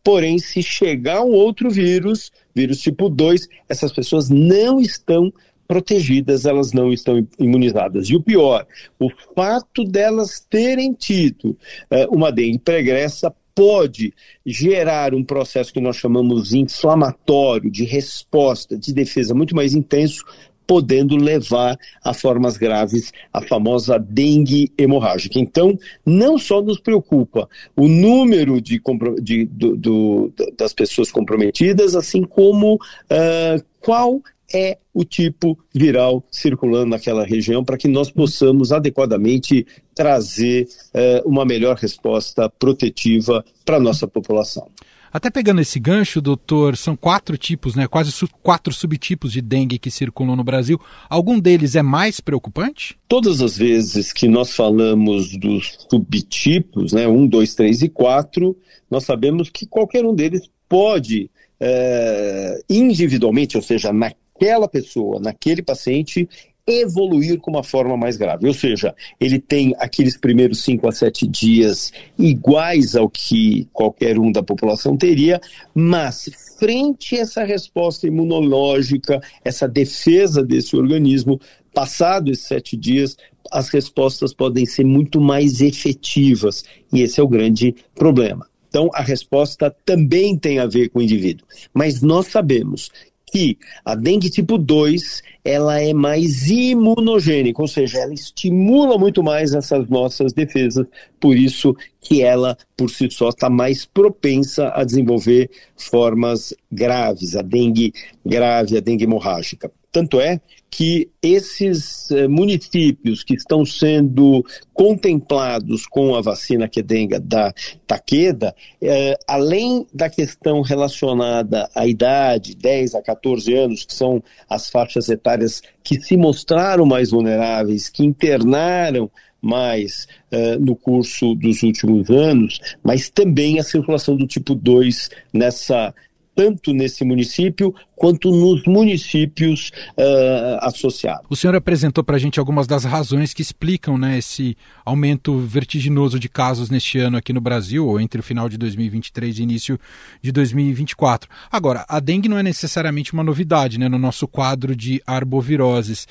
porém, 0.04 0.38
se 0.38 0.62
chegar 0.62 1.24
um 1.24 1.32
outro 1.32 1.70
vírus, 1.70 2.32
vírus 2.54 2.80
tipo 2.80 3.10
2, 3.10 3.48
essas 3.70 3.92
pessoas 3.92 4.30
não 4.30 4.80
estão 4.80 5.32
protegidas, 5.68 6.46
elas 6.46 6.74
não 6.74 6.92
estão 6.92 7.26
imunizadas. 7.40 8.10
E 8.10 8.16
o 8.16 8.22
pior, 8.22 8.68
o 9.00 9.10
fato 9.34 9.84
delas 9.84 10.46
terem 10.50 10.94
tido 10.94 11.58
uh, 11.90 12.14
uma 12.14 12.32
dengue 12.32 12.60
pregressa 12.60 13.34
pode 13.56 14.14
gerar 14.46 15.14
um 15.14 15.24
processo 15.24 15.72
que 15.72 15.80
nós 15.80 15.96
chamamos 15.96 16.54
inflamatório, 16.54 17.70
de 17.70 17.84
resposta, 17.84 18.78
de 18.78 18.94
defesa 18.94 19.34
muito 19.34 19.56
mais 19.56 19.74
intenso, 19.74 20.24
podendo 20.66 21.16
levar 21.16 21.78
a 22.04 22.14
formas 22.14 22.58
graves, 22.58 23.12
a 23.32 23.42
famosa 23.42 23.98
dengue 23.98 24.72
hemorrágica. 24.78 25.40
Então, 25.40 25.78
não 26.06 26.38
só 26.38 26.62
nos 26.62 26.80
preocupa 26.80 27.50
o 27.76 27.88
número 27.88 28.62
de, 28.62 28.82
de 29.22 29.46
do, 29.46 29.76
do, 29.76 30.34
das 30.58 30.74
pessoas 30.74 31.12
comprometidas, 31.12 31.96
assim 31.96 32.24
como 32.24 32.76
uh, 32.76 33.64
qual 33.80 34.22
é 34.54 34.78
o 34.94 35.04
tipo 35.04 35.58
viral 35.74 36.24
circulando 36.32 36.88
naquela 36.88 37.26
região 37.26 37.64
para 37.64 37.78
que 37.78 37.88
nós 37.88 38.12
possamos 38.12 38.72
adequadamente 38.72 39.66
trazer 39.96 40.68
uh, 40.94 41.28
uma 41.28 41.44
melhor 41.44 41.76
resposta 41.76 42.48
protetiva 42.50 43.44
para 43.66 43.78
a 43.78 43.80
nossa 43.80 44.08
população. 44.08 44.70
Até 45.14 45.30
pegando 45.30 45.62
esse 45.62 45.80
gancho, 45.80 46.20
doutor, 46.20 46.76
são 46.76 46.96
quatro 46.96 47.38
tipos, 47.38 47.76
né? 47.76 47.88
Quase 47.88 48.12
su 48.12 48.28
quatro 48.42 48.74
subtipos 48.74 49.32
de 49.32 49.42
dengue 49.42 49.78
que 49.78 49.92
circulam 49.92 50.36
no 50.36 50.44
Brasil. 50.44 50.82
Algum 51.08 51.40
deles 51.40 51.76
é 51.76 51.84
mais 51.84 52.20
preocupante? 52.20 52.98
Todas 53.08 53.40
as 53.40 53.56
vezes 53.56 54.12
que 54.12 54.28
nós 54.28 54.56
falamos 54.56 55.38
dos 55.38 55.78
subtipos, 55.88 56.94
né? 56.94 57.08
Um, 57.08 57.28
dois, 57.28 57.54
três 57.54 57.84
e 57.84 57.90
quatro, 57.90 58.58
nós 58.90 59.04
sabemos 59.04 59.52
que 59.52 59.68
qualquer 59.68 60.04
um 60.04 60.16
deles 60.16 60.50
pode 60.68 61.30
é, 61.60 62.64
individualmente, 62.68 63.56
ou 63.56 63.62
seja, 63.62 63.94
na 63.94 64.12
naquela 64.44 64.68
pessoa, 64.68 65.20
naquele 65.20 65.62
paciente, 65.62 66.28
evoluir 66.68 67.40
com 67.40 67.52
uma 67.52 67.64
forma 67.64 67.98
mais 67.98 68.16
grave. 68.18 68.48
Ou 68.48 68.54
seja, 68.54 68.96
ele 69.20 69.40
tem 69.40 69.74
aqueles 69.80 70.18
primeiros 70.18 70.64
5 70.64 70.88
a 70.88 70.92
7 70.92 71.28
dias 71.28 71.92
iguais 72.18 72.96
ao 72.96 73.10
que 73.10 73.68
qualquer 73.74 74.18
um 74.18 74.32
da 74.32 74.42
população 74.42 74.96
teria, 74.96 75.42
mas 75.76 76.30
frente 76.58 77.18
a 77.18 77.22
essa 77.22 77.44
resposta 77.44 78.08
imunológica, 78.08 79.20
essa 79.44 79.68
defesa 79.68 80.42
desse 80.42 80.76
organismo, 80.76 81.40
passado 81.74 82.32
esses 82.32 82.46
sete 82.46 82.78
dias, 82.78 83.18
as 83.52 83.70
respostas 83.70 84.34
podem 84.34 84.66
ser 84.66 84.86
muito 84.86 85.20
mais 85.20 85.60
efetivas. 85.60 86.64
E 86.94 87.02
esse 87.02 87.20
é 87.20 87.24
o 87.24 87.28
grande 87.28 87.76
problema. 87.96 88.48
Então, 88.70 88.90
a 88.94 89.02
resposta 89.02 89.76
também 89.86 90.38
tem 90.38 90.60
a 90.60 90.66
ver 90.66 90.90
com 90.90 91.00
o 91.00 91.02
indivíduo. 91.04 91.46
Mas 91.74 92.02
nós 92.02 92.28
sabemos 92.28 92.90
que 93.32 93.58
a 93.84 93.96
dengue 93.96 94.30
tipo 94.30 94.58
2 94.58 95.22
ela 95.44 95.80
é 95.82 95.94
mais 95.94 96.48
imunogênica, 96.50 97.62
ou 97.62 97.68
seja, 97.68 98.00
ela 98.00 98.14
estimula 98.14 98.98
muito 98.98 99.22
mais 99.22 99.54
essas 99.54 99.90
nossas 99.90 100.32
defesas, 100.32 100.86
por 101.20 101.36
isso 101.36 101.76
que 102.00 102.22
ela, 102.22 102.58
por 102.78 102.90
si 102.90 103.10
só, 103.12 103.30
está 103.30 103.50
mais 103.50 103.86
propensa 103.86 104.72
a 104.74 104.84
desenvolver 104.84 105.50
formas 105.76 106.54
graves, 106.72 107.36
a 107.36 107.42
dengue 107.42 107.94
grave, 108.26 108.78
a 108.78 108.80
dengue 108.80 109.04
hemorrágica. 109.04 109.72
Tanto 109.92 110.20
é 110.20 110.40
que 110.76 111.08
esses 111.22 112.10
eh, 112.10 112.28
municípios 112.28 113.24
que 113.24 113.36
estão 113.36 113.64
sendo 113.64 114.44
contemplados 114.74 115.86
com 115.86 116.16
a 116.16 116.22
vacina 116.22 116.68
Quedenga 116.68 117.20
da 117.20 117.54
Taqueda, 117.86 118.56
eh, 118.82 119.16
além 119.28 119.86
da 119.94 120.10
questão 120.10 120.62
relacionada 120.62 121.70
à 121.76 121.86
idade, 121.86 122.56
10 122.56 122.96
a 122.96 123.04
14 123.04 123.54
anos, 123.54 123.86
que 123.86 123.94
são 123.94 124.24
as 124.50 124.68
faixas 124.72 125.10
etárias 125.10 125.62
que 125.84 126.02
se 126.02 126.18
mostraram 126.18 126.88
mais 126.88 127.12
vulneráveis, 127.12 127.88
que 127.88 128.04
internaram 128.04 129.12
mais 129.40 130.08
uh, 130.32 130.58
no 130.58 130.74
curso 130.74 131.36
dos 131.36 131.62
últimos 131.62 132.10
anos, 132.10 132.60
mas 132.82 133.10
também 133.10 133.60
a 133.60 133.64
circulação 133.64 134.16
do 134.16 134.26
tipo 134.26 134.56
2 134.56 135.10
nessa 135.34 135.94
tanto 136.36 136.74
nesse 136.74 137.04
município 137.04 137.74
quanto 137.96 138.32
nos 138.32 138.64
municípios 138.66 139.72
uh, 139.98 140.58
associados. 140.62 141.26
O 141.30 141.36
senhor 141.36 141.56
apresentou 141.56 142.04
para 142.04 142.16
a 142.16 142.20
gente 142.20 142.40
algumas 142.40 142.68
das 142.68 142.84
razões 142.84 143.34
que 143.34 143.42
explicam 143.42 143.98
né, 143.98 144.18
esse 144.18 144.58
aumento 144.84 145.38
vertiginoso 145.40 146.20
de 146.20 146.28
casos 146.28 146.70
neste 146.70 147.00
ano 147.00 147.18
aqui 147.18 147.32
no 147.32 147.40
Brasil, 147.40 147.88
ou 147.88 148.00
entre 148.00 148.20
o 148.20 148.24
final 148.24 148.50
de 148.50 148.58
2023 148.58 149.40
e 149.40 149.44
início 149.44 149.80
de 150.22 150.32
2024. 150.32 151.30
Agora, 151.52 151.86
a 151.88 152.00
dengue 152.00 152.28
não 152.28 152.38
é 152.38 152.44
necessariamente 152.44 153.14
uma 153.14 153.24
novidade 153.24 153.80
né, 153.80 153.88
no 153.88 154.00
nosso 154.00 154.28
quadro 154.28 154.76
de 154.76 155.02
arboviroses. 155.06 156.08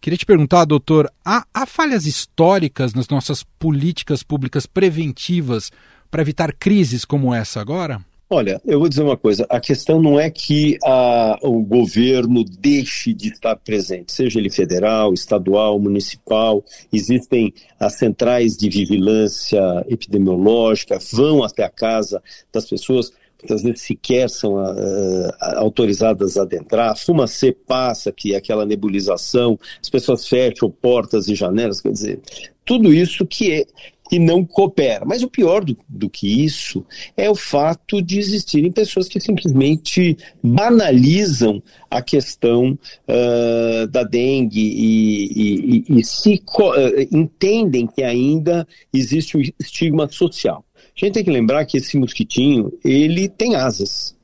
Queria 0.00 0.16
te 0.16 0.26
perguntar, 0.26 0.64
doutor, 0.64 1.10
há, 1.24 1.44
há 1.54 1.64
falhas 1.64 2.06
históricas 2.06 2.92
nas 2.92 3.08
nossas 3.08 3.44
políticas 3.58 4.22
públicas 4.22 4.66
preventivas 4.66 5.70
para 6.10 6.22
evitar 6.22 6.52
crises 6.52 7.04
como 7.04 7.34
essa 7.34 7.60
agora? 7.60 8.00
Olha, 8.34 8.62
eu 8.64 8.78
vou 8.78 8.88
dizer 8.88 9.02
uma 9.02 9.16
coisa: 9.16 9.44
a 9.46 9.60
questão 9.60 10.00
não 10.00 10.18
é 10.18 10.30
que 10.30 10.78
a, 10.82 11.38
o 11.42 11.60
governo 11.60 12.42
deixe 12.42 13.12
de 13.12 13.28
estar 13.28 13.54
presente, 13.56 14.10
seja 14.10 14.38
ele 14.38 14.48
federal, 14.48 15.12
estadual, 15.12 15.78
municipal, 15.78 16.64
existem 16.90 17.52
as 17.78 17.98
centrais 17.98 18.56
de 18.56 18.70
vigilância 18.70 19.60
epidemiológica, 19.86 20.98
vão 21.12 21.44
até 21.44 21.62
a 21.62 21.68
casa 21.68 22.22
das 22.50 22.64
pessoas, 22.64 23.12
muitas 23.38 23.62
vezes 23.62 23.82
sequer 23.82 24.30
são 24.30 24.54
uh, 24.54 25.30
autorizadas 25.56 26.38
a 26.38 26.42
adentrar, 26.42 26.92
a 26.92 26.96
fumacê 26.96 27.52
passa, 27.52 28.10
que 28.10 28.32
é 28.32 28.38
aquela 28.38 28.64
nebulização, 28.64 29.58
as 29.78 29.90
pessoas 29.90 30.26
fecham 30.26 30.70
portas 30.70 31.28
e 31.28 31.34
janelas, 31.34 31.82
quer 31.82 31.92
dizer, 31.92 32.20
tudo 32.64 32.92
isso 32.92 33.26
que 33.26 33.52
é, 33.52 33.66
e 34.12 34.18
não 34.18 34.44
coopera. 34.44 35.04
Mas 35.06 35.22
o 35.22 35.28
pior 35.28 35.64
do, 35.64 35.76
do, 35.88 36.10
que 36.10 36.44
isso 36.44 36.84
é 37.16 37.30
o 37.30 37.34
fato 37.34 38.02
de 38.02 38.18
existirem 38.18 38.70
pessoas 38.70 39.08
que 39.08 39.18
simplesmente 39.18 40.18
banalizam 40.42 41.62
a 41.90 42.02
questão 42.02 42.78
uh, 43.08 43.86
da 43.88 44.04
dengue 44.04 44.60
e, 44.60 45.84
e, 45.88 45.98
e 45.98 46.04
se 46.04 46.34
uh, 46.34 47.00
entendem 47.10 47.86
que 47.86 48.02
ainda 48.02 48.68
existe 48.92 49.38
um 49.38 49.40
estigma 49.58 50.06
social. 50.08 50.62
A 50.94 51.04
gente 51.04 51.14
tem 51.14 51.24
que 51.24 51.30
lembrar 51.30 51.64
que 51.64 51.78
esse 51.78 51.96
mosquitinho, 51.96 52.70
ele 52.84 53.28
tem 53.28 53.54
asas. 53.54 54.14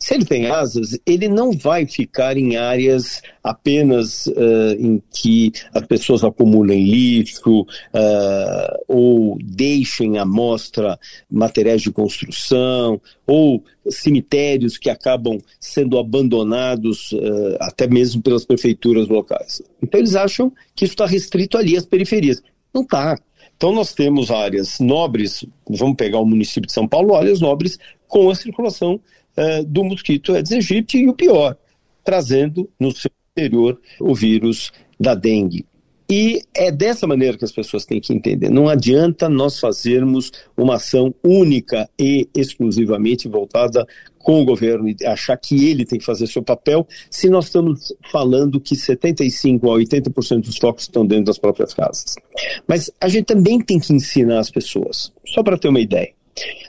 Se 0.00 0.14
ele 0.14 0.24
tem 0.24 0.46
asas, 0.46 0.98
ele 1.06 1.28
não 1.28 1.52
vai 1.52 1.86
ficar 1.86 2.36
em 2.36 2.56
áreas 2.56 3.22
apenas 3.42 4.26
uh, 4.26 4.74
em 4.78 5.02
que 5.12 5.52
as 5.72 5.86
pessoas 5.86 6.24
acumulem 6.24 6.84
lixo 6.84 7.62
uh, 7.62 8.84
ou 8.88 9.36
deixem 9.42 10.18
à 10.18 10.24
mostra 10.24 10.98
materiais 11.30 11.82
de 11.82 11.90
construção 11.90 13.00
ou 13.26 13.62
cemitérios 13.88 14.78
que 14.78 14.88
acabam 14.88 15.38
sendo 15.60 15.98
abandonados 15.98 17.12
uh, 17.12 17.56
até 17.60 17.86
mesmo 17.86 18.22
pelas 18.22 18.44
prefeituras 18.44 19.08
locais. 19.08 19.62
Então 19.82 20.00
eles 20.00 20.14
acham 20.16 20.52
que 20.74 20.84
isso 20.84 20.94
está 20.94 21.06
restrito 21.06 21.58
ali 21.58 21.76
às 21.76 21.84
periferias. 21.84 22.42
Não 22.72 22.82
está. 22.82 23.18
Então 23.56 23.72
nós 23.72 23.94
temos 23.94 24.30
áreas 24.30 24.80
nobres, 24.80 25.44
vamos 25.68 25.96
pegar 25.96 26.18
o 26.18 26.26
município 26.26 26.66
de 26.66 26.72
São 26.72 26.88
Paulo, 26.88 27.14
áreas 27.14 27.40
nobres 27.40 27.78
com 28.08 28.30
a 28.30 28.34
circulação 28.34 29.00
uh, 29.36 29.64
do 29.64 29.84
mosquito 29.84 30.32
Aedes 30.32 30.52
aegypti 30.52 30.98
e 30.98 31.08
o 31.08 31.14
pior, 31.14 31.56
trazendo 32.02 32.68
no 32.78 32.94
seu 32.94 33.10
interior 33.36 33.80
o 34.00 34.14
vírus 34.14 34.72
da 34.98 35.14
dengue. 35.14 35.66
E 36.10 36.42
é 36.54 36.70
dessa 36.70 37.06
maneira 37.06 37.38
que 37.38 37.44
as 37.44 37.52
pessoas 37.52 37.86
têm 37.86 37.98
que 37.98 38.12
entender. 38.12 38.50
Não 38.50 38.68
adianta 38.68 39.28
nós 39.28 39.58
fazermos 39.58 40.30
uma 40.56 40.74
ação 40.74 41.14
única 41.24 41.88
e 41.98 42.28
exclusivamente 42.34 43.26
voltada 43.26 43.86
com 44.18 44.40
o 44.40 44.44
governo 44.44 44.88
e 44.88 44.96
achar 45.06 45.36
que 45.36 45.68
ele 45.68 45.84
tem 45.84 45.98
que 45.98 46.04
fazer 46.04 46.26
seu 46.26 46.42
papel, 46.42 46.86
se 47.10 47.28
nós 47.28 47.46
estamos 47.46 47.92
falando 48.10 48.60
que 48.60 48.74
75% 48.74 49.64
a 49.64 49.76
80% 49.78 50.40
dos 50.40 50.56
focos 50.56 50.84
estão 50.84 51.06
dentro 51.06 51.26
das 51.26 51.38
próprias 51.38 51.74
casas. 51.74 52.14
Mas 52.66 52.90
a 53.00 53.08
gente 53.08 53.26
também 53.26 53.60
tem 53.60 53.78
que 53.78 53.92
ensinar 53.92 54.38
as 54.38 54.50
pessoas, 54.50 55.12
só 55.26 55.42
para 55.42 55.58
ter 55.58 55.68
uma 55.68 55.80
ideia. 55.80 56.12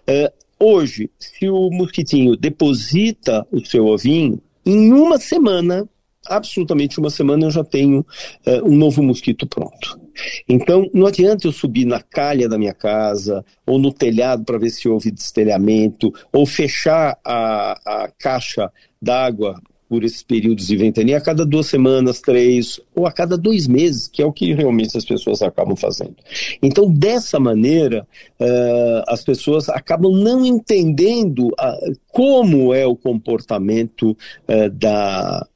Uh, 0.07 0.44
hoje, 0.59 1.09
se 1.19 1.49
o 1.49 1.69
mosquitinho 1.69 2.35
deposita 2.35 3.45
o 3.51 3.63
seu 3.65 3.85
ovinho, 3.85 4.41
em 4.65 4.91
uma 4.91 5.17
semana, 5.19 5.87
absolutamente 6.25 6.99
uma 6.99 7.09
semana, 7.09 7.45
eu 7.45 7.51
já 7.51 7.63
tenho 7.63 7.99
uh, 7.99 8.67
um 8.67 8.75
novo 8.75 9.03
mosquito 9.03 9.45
pronto. 9.47 9.99
Então, 10.47 10.89
não 10.93 11.05
adianta 11.05 11.47
eu 11.47 11.51
subir 11.51 11.85
na 11.85 12.01
calha 12.01 12.47
da 12.47 12.57
minha 12.57 12.73
casa, 12.73 13.45
ou 13.65 13.77
no 13.77 13.91
telhado 13.91 14.43
para 14.43 14.57
ver 14.57 14.69
se 14.69 14.87
houve 14.87 15.11
destelhamento, 15.11 16.13
ou 16.31 16.45
fechar 16.45 17.17
a, 17.23 18.03
a 18.03 18.11
caixa 18.17 18.71
d'água 19.01 19.61
por 19.87 20.03
esses 20.03 20.23
períodos 20.23 20.67
de 20.67 20.75
ventania 20.75 21.17
a 21.17 21.21
cada 21.21 21.45
duas 21.45 21.67
semanas, 21.67 22.19
três, 22.19 22.79
ou 22.95 23.05
a 23.05 23.11
cada 23.11 23.37
dois 23.37 23.67
meses, 23.67 24.07
que 24.07 24.21
é 24.21 24.25
o 24.25 24.33
que 24.33 24.53
realmente 24.53 24.97
as 24.97 25.05
pessoas 25.05 25.41
acabam 25.41 25.75
fazendo. 25.75 26.15
Então, 26.61 26.91
dessa 26.91 27.39
maneira, 27.39 28.07
uh, 28.39 29.03
as 29.07 29.23
pessoas 29.23 29.69
acabam 29.69 30.11
não 30.11 30.45
entendendo 30.45 31.47
uh, 31.47 31.97
como 32.07 32.73
é 32.73 32.85
o 32.85 32.95
comportamento 32.95 34.11
uh, 34.11 34.69
da, 34.71 35.47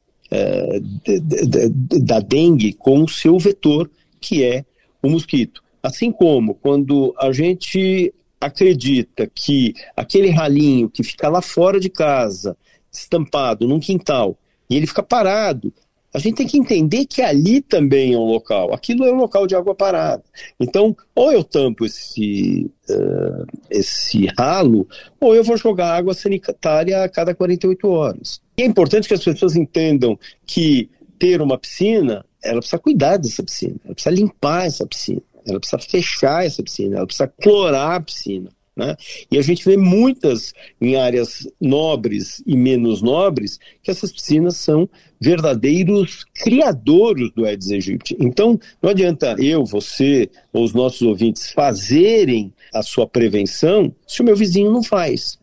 de, 1.05 1.19
de, 1.19 1.69
de, 1.69 1.99
da 2.01 2.19
dengue 2.19 2.73
com 2.73 3.03
o 3.03 3.09
seu 3.09 3.39
vetor, 3.39 3.89
que 4.21 4.43
é 4.43 4.63
o 5.01 5.09
mosquito. 5.09 5.63
Assim 5.81 6.11
como 6.11 6.53
quando 6.53 7.15
a 7.17 7.31
gente 7.31 8.13
acredita 8.39 9.29
que 9.33 9.73
aquele 9.95 10.29
ralinho 10.29 10.89
que 10.89 11.03
fica 11.03 11.27
lá 11.29 11.41
fora 11.41 11.79
de 11.79 11.89
casa, 11.89 12.55
estampado 12.91 13.67
num 13.67 13.79
quintal, 13.79 14.37
e 14.69 14.75
ele 14.75 14.87
fica 14.87 15.03
parado, 15.03 15.73
a 16.13 16.17
gente 16.17 16.37
tem 16.37 16.47
que 16.47 16.57
entender 16.57 17.05
que 17.05 17.21
ali 17.21 17.61
também 17.61 18.13
é 18.13 18.17
um 18.17 18.25
local. 18.25 18.73
Aquilo 18.73 19.05
é 19.05 19.13
um 19.13 19.17
local 19.17 19.45
de 19.45 19.55
água 19.55 19.75
parada. 19.75 20.23
Então, 20.59 20.95
ou 21.13 21.31
eu 21.31 21.43
tampo 21.43 21.85
esse, 21.85 22.69
uh, 22.89 23.45
esse 23.69 24.25
ralo, 24.37 24.87
ou 25.19 25.35
eu 25.35 25.43
vou 25.43 25.55
jogar 25.55 25.95
água 25.95 26.15
sanitária 26.15 27.03
a 27.03 27.09
cada 27.09 27.35
48 27.35 27.87
horas. 27.87 28.41
E 28.57 28.63
é 28.63 28.65
importante 28.65 29.07
que 29.07 29.13
as 29.13 29.23
pessoas 29.23 29.55
entendam 29.55 30.17
que 30.47 30.89
ter 31.19 31.41
uma 31.41 31.59
piscina, 31.59 32.25
ela 32.43 32.59
precisa 32.59 32.79
cuidar 32.79 33.17
dessa 33.17 33.43
piscina, 33.43 33.75
ela 33.85 33.93
precisa 33.93 34.15
limpar 34.15 34.65
essa 34.65 34.87
piscina, 34.87 35.21
ela 35.45 35.59
precisa 35.59 35.79
fechar 35.79 36.45
essa 36.45 36.63
piscina, 36.63 36.97
ela 36.97 37.05
precisa 37.05 37.27
clorar 37.27 37.95
a 37.95 38.01
piscina. 38.01 38.49
Né? 38.79 38.95
E 39.29 39.37
a 39.37 39.41
gente 39.41 39.65
vê 39.65 39.75
muitas 39.75 40.53
em 40.79 40.95
áreas 40.95 41.45
nobres 41.59 42.41
e 42.47 42.55
menos 42.55 43.01
nobres 43.01 43.59
que 43.83 43.91
essas 43.91 44.09
piscinas 44.09 44.55
são 44.55 44.89
verdadeiros 45.19 46.23
criadores 46.33 47.29
do 47.35 47.45
Aedes 47.45 47.71
aegypti. 47.71 48.15
Então, 48.21 48.57
não 48.81 48.91
adianta 48.91 49.35
eu, 49.37 49.65
você 49.65 50.29
ou 50.53 50.63
os 50.63 50.73
nossos 50.73 51.01
ouvintes 51.01 51.51
fazerem 51.51 52.53
a 52.73 52.81
sua 52.81 53.05
prevenção 53.05 53.93
se 54.07 54.21
o 54.21 54.25
meu 54.25 54.37
vizinho 54.37 54.71
não 54.71 54.81
faz. 54.81 55.37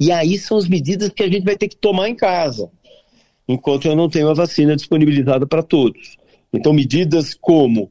E 0.00 0.10
aí 0.10 0.36
são 0.36 0.56
as 0.58 0.68
medidas 0.68 1.10
que 1.10 1.22
a 1.22 1.28
gente 1.28 1.44
vai 1.44 1.56
ter 1.56 1.68
que 1.68 1.76
tomar 1.76 2.08
em 2.08 2.16
casa, 2.16 2.68
enquanto 3.46 3.86
eu 3.86 3.94
não 3.94 4.10
tenho 4.10 4.28
a 4.28 4.34
vacina 4.34 4.74
disponibilizada 4.74 5.46
para 5.46 5.62
todos. 5.62 6.16
Então, 6.52 6.72
medidas 6.72 7.34
como 7.40 7.88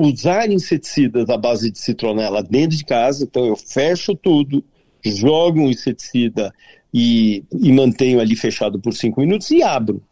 usar 0.00 0.50
inseticidas 0.50 1.28
à 1.28 1.36
base 1.36 1.70
de 1.70 1.78
citronela 1.78 2.42
dentro 2.42 2.76
de 2.76 2.84
casa, 2.84 3.24
então 3.24 3.46
eu 3.46 3.56
fecho 3.56 4.14
tudo, 4.14 4.64
jogo 5.04 5.60
um 5.60 5.70
inseticida 5.70 6.52
e, 6.92 7.44
e 7.52 7.72
mantenho 7.72 8.20
ali 8.20 8.36
fechado 8.36 8.80
por 8.80 8.94
cinco 8.94 9.20
minutos 9.20 9.50
e 9.50 9.62
abro. 9.62 10.02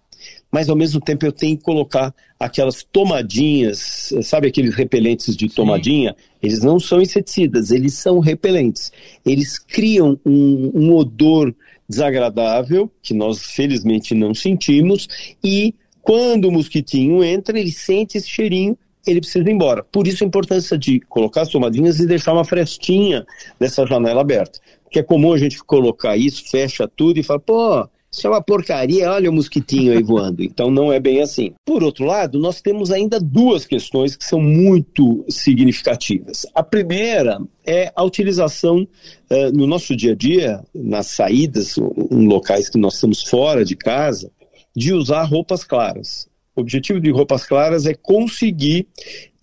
Mas 0.51 0.69
ao 0.69 0.77
mesmo 0.77 1.01
tempo 1.01 1.27
eu 1.27 1.33
tenho 1.33 1.57
que 1.57 1.63
colocar 1.63 2.15
aquelas 2.39 2.83
tomadinhas, 2.83 4.13
sabe 4.23 4.49
aqueles 4.49 4.75
repelentes 4.75 5.37
de 5.37 5.49
tomadinha? 5.49 6.15
Sim. 6.17 6.25
Eles 6.43 6.63
não 6.63 6.79
são 6.79 7.01
inseticidas, 7.01 7.71
eles 7.71 7.95
são 7.95 8.19
repelentes. 8.19 8.93
Eles 9.25 9.59
criam 9.59 10.19
um, 10.25 10.71
um 10.75 10.95
odor 10.95 11.55
desagradável, 11.89 12.91
que 13.03 13.15
nós 13.15 13.43
felizmente 13.43 14.15
não 14.15 14.35
sentimos, 14.35 15.09
e 15.43 15.75
quando 16.03 16.47
o 16.47 16.53
mosquitinho 16.53 17.23
entra, 17.23 17.59
ele 17.59 17.73
sente 17.73 18.17
esse 18.17 18.29
cheirinho 18.29 18.79
ele 19.07 19.21
precisa 19.21 19.49
ir 19.49 19.53
embora. 19.53 19.85
Por 19.85 20.07
isso 20.07 20.25
a 20.25 20.27
importância 20.27 20.77
de 20.77 21.01
colocar 21.01 21.43
as 21.43 21.49
tomadinhas 21.49 22.01
e 22.01 22.07
deixar 22.07 22.33
uma 22.33 22.45
frestinha 22.45 23.25
dessa 23.59 23.87
janela 23.87 24.21
aberta. 24.21 24.59
Porque 24.83 24.99
é 24.99 25.03
comum 25.03 25.33
a 25.33 25.39
gente 25.39 25.63
colocar 25.65 26.17
isso, 26.17 26.49
fecha 26.51 26.89
tudo 26.89 27.19
e 27.19 27.23
fala, 27.23 27.41
pô, 27.41 27.89
isso 28.11 28.27
é 28.27 28.31
uma 28.31 28.43
porcaria, 28.43 29.11
olha 29.11 29.29
o 29.29 29.33
mosquitinho 29.33 29.93
aí 29.93 30.03
voando. 30.03 30.43
Então 30.43 30.71
não 30.71 30.93
é 30.93 30.99
bem 30.99 31.21
assim. 31.21 31.53
Por 31.65 31.83
outro 31.83 32.07
lado, 32.07 32.39
nós 32.39 32.63
temos 32.63 32.91
ainda 32.91 33.21
duas 33.21 33.67
questões 33.67 34.17
que 34.17 34.25
são 34.25 34.41
muito 34.41 35.25
significativas. 35.29 36.47
A 36.55 36.63
primeira 36.63 37.39
é 37.67 37.93
a 37.95 38.03
utilização 38.03 38.89
uh, 39.31 39.53
no 39.53 39.67
nosso 39.67 39.95
dia 39.95 40.13
a 40.13 40.17
dia, 40.17 40.65
nas 40.75 41.09
saídas, 41.09 41.77
em 41.77 42.27
locais 42.27 42.71
que 42.71 42.79
nós 42.79 42.95
estamos 42.95 43.23
fora 43.23 43.65
de 43.65 43.77
casa, 43.77 44.31
de 44.75 44.95
usar 44.95 45.25
roupas 45.25 45.63
claras. 45.63 46.27
O 46.57 46.63
objetivo 46.63 46.99
de 46.99 47.11
roupas 47.11 47.45
claras 47.45 47.85
é 47.85 47.95
conseguir 47.95 48.89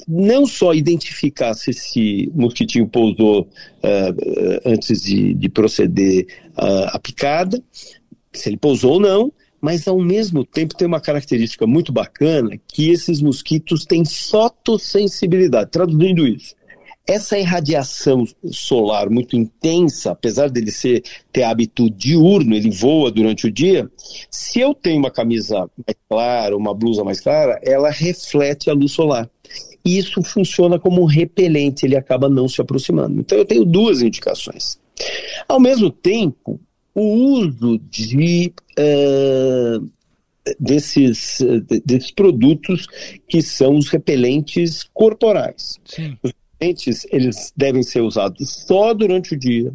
não 0.07 0.45
só 0.45 0.73
identificar 0.73 1.53
se 1.53 1.69
esse 1.69 2.31
mosquitinho 2.35 2.87
pousou 2.87 3.43
uh, 3.43 4.61
antes 4.65 5.03
de, 5.03 5.33
de 5.33 5.47
proceder 5.47 6.25
uh, 6.57 6.89
à 6.89 6.99
picada, 6.99 7.63
se 8.33 8.49
ele 8.49 8.57
pousou 8.57 8.93
ou 8.93 8.99
não, 8.99 9.31
mas 9.61 9.87
ao 9.87 9.97
mesmo 9.97 10.43
tempo 10.43 10.75
tem 10.75 10.85
uma 10.87 10.99
característica 10.99 11.65
muito 11.65 11.93
bacana 11.93 12.59
que 12.67 12.89
esses 12.89 13.21
mosquitos 13.21 13.85
têm 13.85 14.03
fotossensibilidade. 14.03 15.71
Traduzindo 15.71 16.27
isso, 16.27 16.53
essa 17.05 17.37
irradiação 17.37 18.25
solar 18.51 19.09
muito 19.09 19.35
intensa, 19.35 20.11
apesar 20.11 20.49
dele 20.49 20.71
ser, 20.71 21.03
ter 21.31 21.43
hábito 21.43 21.89
diurno, 21.89 22.55
ele 22.55 22.69
voa 22.69 23.11
durante 23.11 23.47
o 23.47 23.51
dia, 23.51 23.89
se 24.29 24.59
eu 24.59 24.73
tenho 24.73 24.99
uma 24.99 25.11
camisa 25.11 25.69
mais 25.85 25.97
clara, 26.09 26.55
uma 26.55 26.73
blusa 26.73 27.03
mais 27.03 27.19
clara, 27.19 27.59
ela 27.61 27.89
reflete 27.89 28.69
a 28.69 28.73
luz 28.73 28.93
solar. 28.93 29.29
E 29.85 29.97
isso 29.97 30.23
funciona 30.23 30.79
como 30.79 31.01
um 31.01 31.05
repelente, 31.05 31.85
ele 31.85 31.97
acaba 31.97 32.29
não 32.29 32.47
se 32.47 32.61
aproximando. 32.61 33.19
Então 33.19 33.37
eu 33.37 33.45
tenho 33.45 33.65
duas 33.65 34.01
indicações. 34.01 34.79
Ao 35.47 35.59
mesmo 35.59 35.89
tempo, 35.89 36.59
o 36.95 37.01
uso 37.01 37.77
de 37.89 38.53
uh, 38.79 39.91
desses, 40.59 41.39
desses 41.83 42.11
produtos 42.11 42.87
que 43.27 43.41
são 43.41 43.75
os 43.75 43.89
repelentes 43.89 44.83
corporais. 44.93 45.79
Sim. 45.83 46.17
Os 46.23 46.31
repelentes 46.63 47.05
eles 47.11 47.53
devem 47.55 47.83
ser 47.83 48.01
usados 48.01 48.63
só 48.65 48.93
durante 48.93 49.33
o 49.33 49.37
dia, 49.37 49.73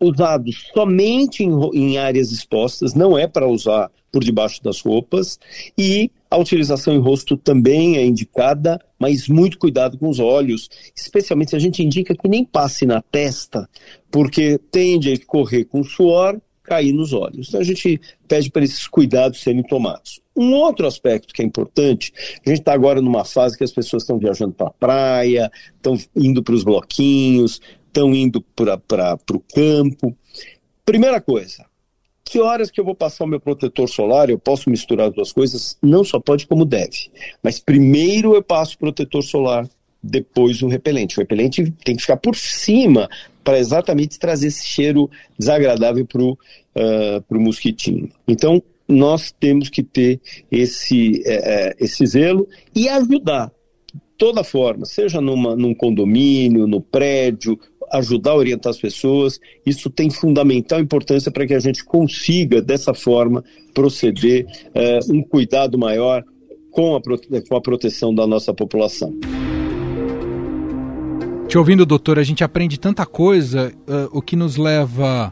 usados 0.00 0.70
somente 0.74 1.42
em, 1.42 1.50
em 1.74 1.98
áreas 1.98 2.30
expostas, 2.30 2.94
não 2.94 3.18
é 3.18 3.26
para 3.26 3.46
usar 3.46 3.90
por 4.10 4.22
debaixo 4.22 4.62
das 4.62 4.80
roupas, 4.80 5.38
e 5.76 6.10
a 6.30 6.36
utilização 6.36 6.94
em 6.94 6.98
rosto 6.98 7.36
também 7.36 7.96
é 7.96 8.04
indicada, 8.04 8.78
mas 8.98 9.26
muito 9.26 9.58
cuidado 9.58 9.96
com 9.96 10.08
os 10.08 10.18
olhos, 10.18 10.68
especialmente 10.94 11.56
a 11.56 11.58
gente 11.58 11.82
indica 11.82 12.14
que 12.14 12.28
nem 12.28 12.44
passe 12.44 12.84
na 12.84 13.00
testa, 13.00 13.68
porque 14.10 14.58
tende 14.70 15.08
a 15.08 15.14
escorrer 15.14 15.66
com 15.66 15.82
suor, 15.82 16.38
cair 16.62 16.92
nos 16.92 17.12
olhos. 17.12 17.48
Então 17.48 17.60
a 17.60 17.64
gente 17.64 18.00
pede 18.28 18.50
para 18.50 18.64
esses 18.64 18.86
cuidados 18.86 19.42
serem 19.42 19.62
tomados. 19.62 20.20
Um 20.36 20.52
outro 20.54 20.86
aspecto 20.86 21.34
que 21.34 21.42
é 21.42 21.44
importante, 21.44 22.12
a 22.44 22.48
gente 22.48 22.60
está 22.60 22.72
agora 22.72 23.00
numa 23.00 23.24
fase 23.24 23.56
que 23.56 23.64
as 23.64 23.72
pessoas 23.72 24.02
estão 24.02 24.18
viajando 24.18 24.52
para 24.52 24.68
a 24.68 24.72
praia, 24.72 25.50
estão 25.74 25.98
indo 26.16 26.42
para 26.42 26.54
os 26.54 26.64
bloquinhos, 26.64 27.60
estão 27.86 28.14
indo 28.14 28.40
para 28.40 28.80
o 29.30 29.40
campo. 29.54 30.16
Primeira 30.84 31.20
coisa, 31.20 31.66
que 32.24 32.40
horas 32.40 32.70
que 32.70 32.80
eu 32.80 32.84
vou 32.84 32.94
passar 32.94 33.24
o 33.24 33.26
meu 33.26 33.38
protetor 33.38 33.88
solar? 33.88 34.30
Eu 34.30 34.38
posso 34.38 34.70
misturar 34.70 35.08
as 35.08 35.14
duas 35.14 35.32
coisas? 35.32 35.76
Não 35.82 36.02
só 36.02 36.18
pode 36.18 36.46
como 36.46 36.64
deve. 36.64 37.10
Mas 37.42 37.60
primeiro 37.60 38.34
eu 38.34 38.42
passo 38.42 38.76
o 38.76 38.78
protetor 38.78 39.22
solar, 39.22 39.68
depois 40.02 40.62
o 40.62 40.68
repelente. 40.68 41.16
O 41.16 41.20
repelente 41.20 41.72
tem 41.84 41.96
que 41.96 42.02
ficar 42.02 42.16
por 42.16 42.34
cima 42.34 43.08
para 43.44 43.58
exatamente 43.58 44.18
trazer 44.18 44.48
esse 44.48 44.66
cheiro 44.66 45.10
desagradável 45.38 46.06
para 46.06 46.22
o 46.22 46.32
uh, 46.32 47.40
mosquitinho. 47.40 48.10
Então, 48.26 48.62
nós 48.88 49.32
temos 49.32 49.68
que 49.68 49.82
ter 49.82 50.20
esse, 50.50 51.22
é, 51.24 51.74
esse 51.80 52.04
zelo 52.06 52.48
e 52.74 52.88
ajudar 52.88 53.50
toda 54.18 54.44
forma, 54.44 54.84
seja 54.84 55.20
numa, 55.20 55.56
num 55.56 55.74
condomínio, 55.74 56.66
no 56.66 56.80
prédio, 56.80 57.58
ajudar 57.92 58.32
a 58.32 58.36
orientar 58.36 58.70
as 58.70 58.78
pessoas, 58.78 59.40
isso 59.66 59.90
tem 59.90 60.10
fundamental 60.10 60.80
importância 60.80 61.30
para 61.30 61.46
que 61.46 61.54
a 61.54 61.60
gente 61.60 61.84
consiga, 61.84 62.62
dessa 62.62 62.94
forma, 62.94 63.44
proceder 63.74 64.46
é, 64.74 64.98
um 65.10 65.22
cuidado 65.22 65.78
maior 65.78 66.24
com 66.70 66.96
a, 66.96 67.00
com 67.48 67.56
a 67.56 67.60
proteção 67.60 68.14
da 68.14 68.26
nossa 68.26 68.54
população. 68.54 69.12
Te 71.52 71.58
ouvindo, 71.58 71.84
doutor, 71.84 72.18
a 72.18 72.22
gente 72.22 72.42
aprende 72.42 72.80
tanta 72.80 73.04
coisa, 73.04 73.74
uh, 73.80 74.08
o 74.10 74.22
que 74.22 74.34
nos 74.34 74.56
leva 74.56 75.30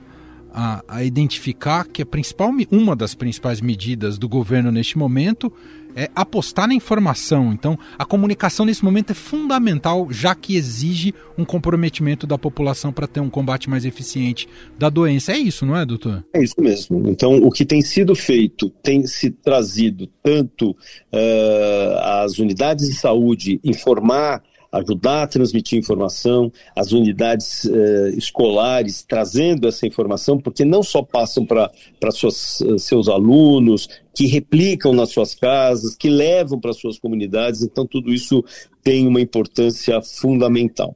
a, 0.52 0.84
a, 0.86 1.02
identificar 1.02 1.86
que 1.88 2.02
a 2.02 2.04
principal, 2.04 2.50
uma 2.70 2.94
das 2.94 3.14
principais 3.14 3.58
medidas 3.62 4.18
do 4.18 4.28
governo 4.28 4.70
neste 4.70 4.98
momento 4.98 5.50
é 5.96 6.10
apostar 6.14 6.68
na 6.68 6.74
informação. 6.74 7.54
Então, 7.54 7.78
a 7.98 8.04
comunicação 8.04 8.66
nesse 8.66 8.84
momento 8.84 9.12
é 9.12 9.14
fundamental, 9.14 10.08
já 10.10 10.34
que 10.34 10.56
exige 10.56 11.14
um 11.38 11.44
comprometimento 11.46 12.26
da 12.26 12.36
população 12.36 12.92
para 12.92 13.06
ter 13.06 13.20
um 13.20 13.30
combate 13.30 13.70
mais 13.70 13.86
eficiente 13.86 14.46
da 14.78 14.90
doença. 14.90 15.32
É 15.32 15.38
isso, 15.38 15.64
não 15.64 15.74
é, 15.74 15.86
doutor? 15.86 16.22
É 16.34 16.44
isso 16.44 16.60
mesmo. 16.60 17.02
Então, 17.08 17.36
o 17.36 17.50
que 17.50 17.64
tem 17.64 17.80
sido 17.80 18.14
feito 18.14 18.68
tem 18.82 19.06
se 19.06 19.30
trazido 19.30 20.06
tanto 20.22 20.72
uh, 20.72 21.98
as 22.22 22.38
unidades 22.38 22.88
de 22.88 22.94
saúde 22.94 23.58
informar 23.64 24.42
ajudar 24.72 25.22
a 25.24 25.26
transmitir 25.26 25.78
informação, 25.78 26.52
as 26.76 26.92
unidades 26.92 27.64
eh, 27.66 28.10
escolares 28.16 29.02
trazendo 29.02 29.66
essa 29.66 29.86
informação, 29.86 30.38
porque 30.38 30.64
não 30.64 30.82
só 30.82 31.02
passam 31.02 31.44
para 31.44 31.70
eh, 32.02 32.78
seus 32.78 33.08
alunos, 33.08 33.88
que 34.14 34.26
replicam 34.26 34.92
nas 34.92 35.10
suas 35.10 35.34
casas, 35.34 35.96
que 35.96 36.08
levam 36.08 36.60
para 36.60 36.72
suas 36.72 36.98
comunidades, 36.98 37.62
então 37.62 37.86
tudo 37.86 38.12
isso 38.12 38.44
tem 38.82 39.06
uma 39.06 39.20
importância 39.20 40.00
fundamental. 40.02 40.94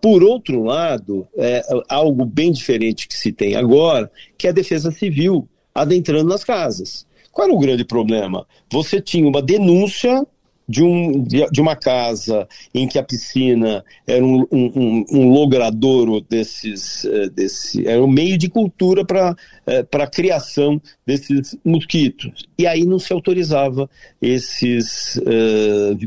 Por 0.00 0.24
outro 0.24 0.64
lado, 0.64 1.26
é 1.36 1.62
algo 1.88 2.24
bem 2.24 2.50
diferente 2.50 3.06
que 3.06 3.16
se 3.16 3.32
tem 3.32 3.54
agora, 3.54 4.10
que 4.36 4.48
é 4.48 4.50
a 4.50 4.54
defesa 4.54 4.90
civil 4.90 5.48
adentrando 5.74 6.28
nas 6.28 6.42
casas. 6.42 7.06
Qual 7.30 7.46
era 7.46 7.56
o 7.56 7.60
grande 7.60 7.84
problema? 7.84 8.46
Você 8.70 9.00
tinha 9.00 9.26
uma 9.26 9.40
denúncia 9.40 10.26
de, 10.68 10.82
um, 10.82 11.22
de, 11.22 11.60
uma 11.60 11.76
casa 11.76 12.48
em 12.74 12.86
que 12.86 12.98
a 12.98 13.02
piscina 13.02 13.84
era 14.06 14.24
um, 14.24 14.46
um, 14.50 15.04
um 15.10 15.28
logradouro 15.30 16.20
desses, 16.20 17.04
eh, 17.04 17.28
desse, 17.28 17.86
era 17.86 18.02
um 18.02 18.08
meio 18.08 18.38
de 18.38 18.48
cultura 18.48 19.04
para 19.04 19.36
eh, 19.66 19.84
a 19.92 20.06
criação 20.06 20.80
desses 21.06 21.56
mosquitos. 21.64 22.46
E 22.56 22.66
aí 22.66 22.84
não 22.84 22.98
se 22.98 23.12
autorizava 23.12 23.88
esses, 24.20 25.16
uh, 25.16 25.98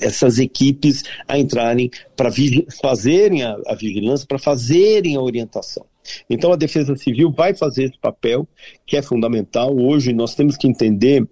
essas 0.00 0.38
equipes 0.38 1.02
a 1.26 1.38
entrarem 1.38 1.90
para 2.16 2.30
fazerem 2.80 3.42
a, 3.42 3.56
a 3.66 3.74
vigilância, 3.74 4.26
para 4.26 4.38
fazerem 4.38 5.16
a 5.16 5.22
orientação. 5.22 5.86
Então 6.28 6.52
a 6.52 6.56
Defesa 6.56 6.94
Civil 6.96 7.30
vai 7.30 7.54
fazer 7.54 7.84
esse 7.84 7.98
papel 7.98 8.46
que 8.86 8.96
é 8.96 9.02
fundamental. 9.02 9.74
Hoje 9.76 10.12
nós 10.12 10.34
temos 10.34 10.56
que 10.56 10.66
entender 10.66 11.26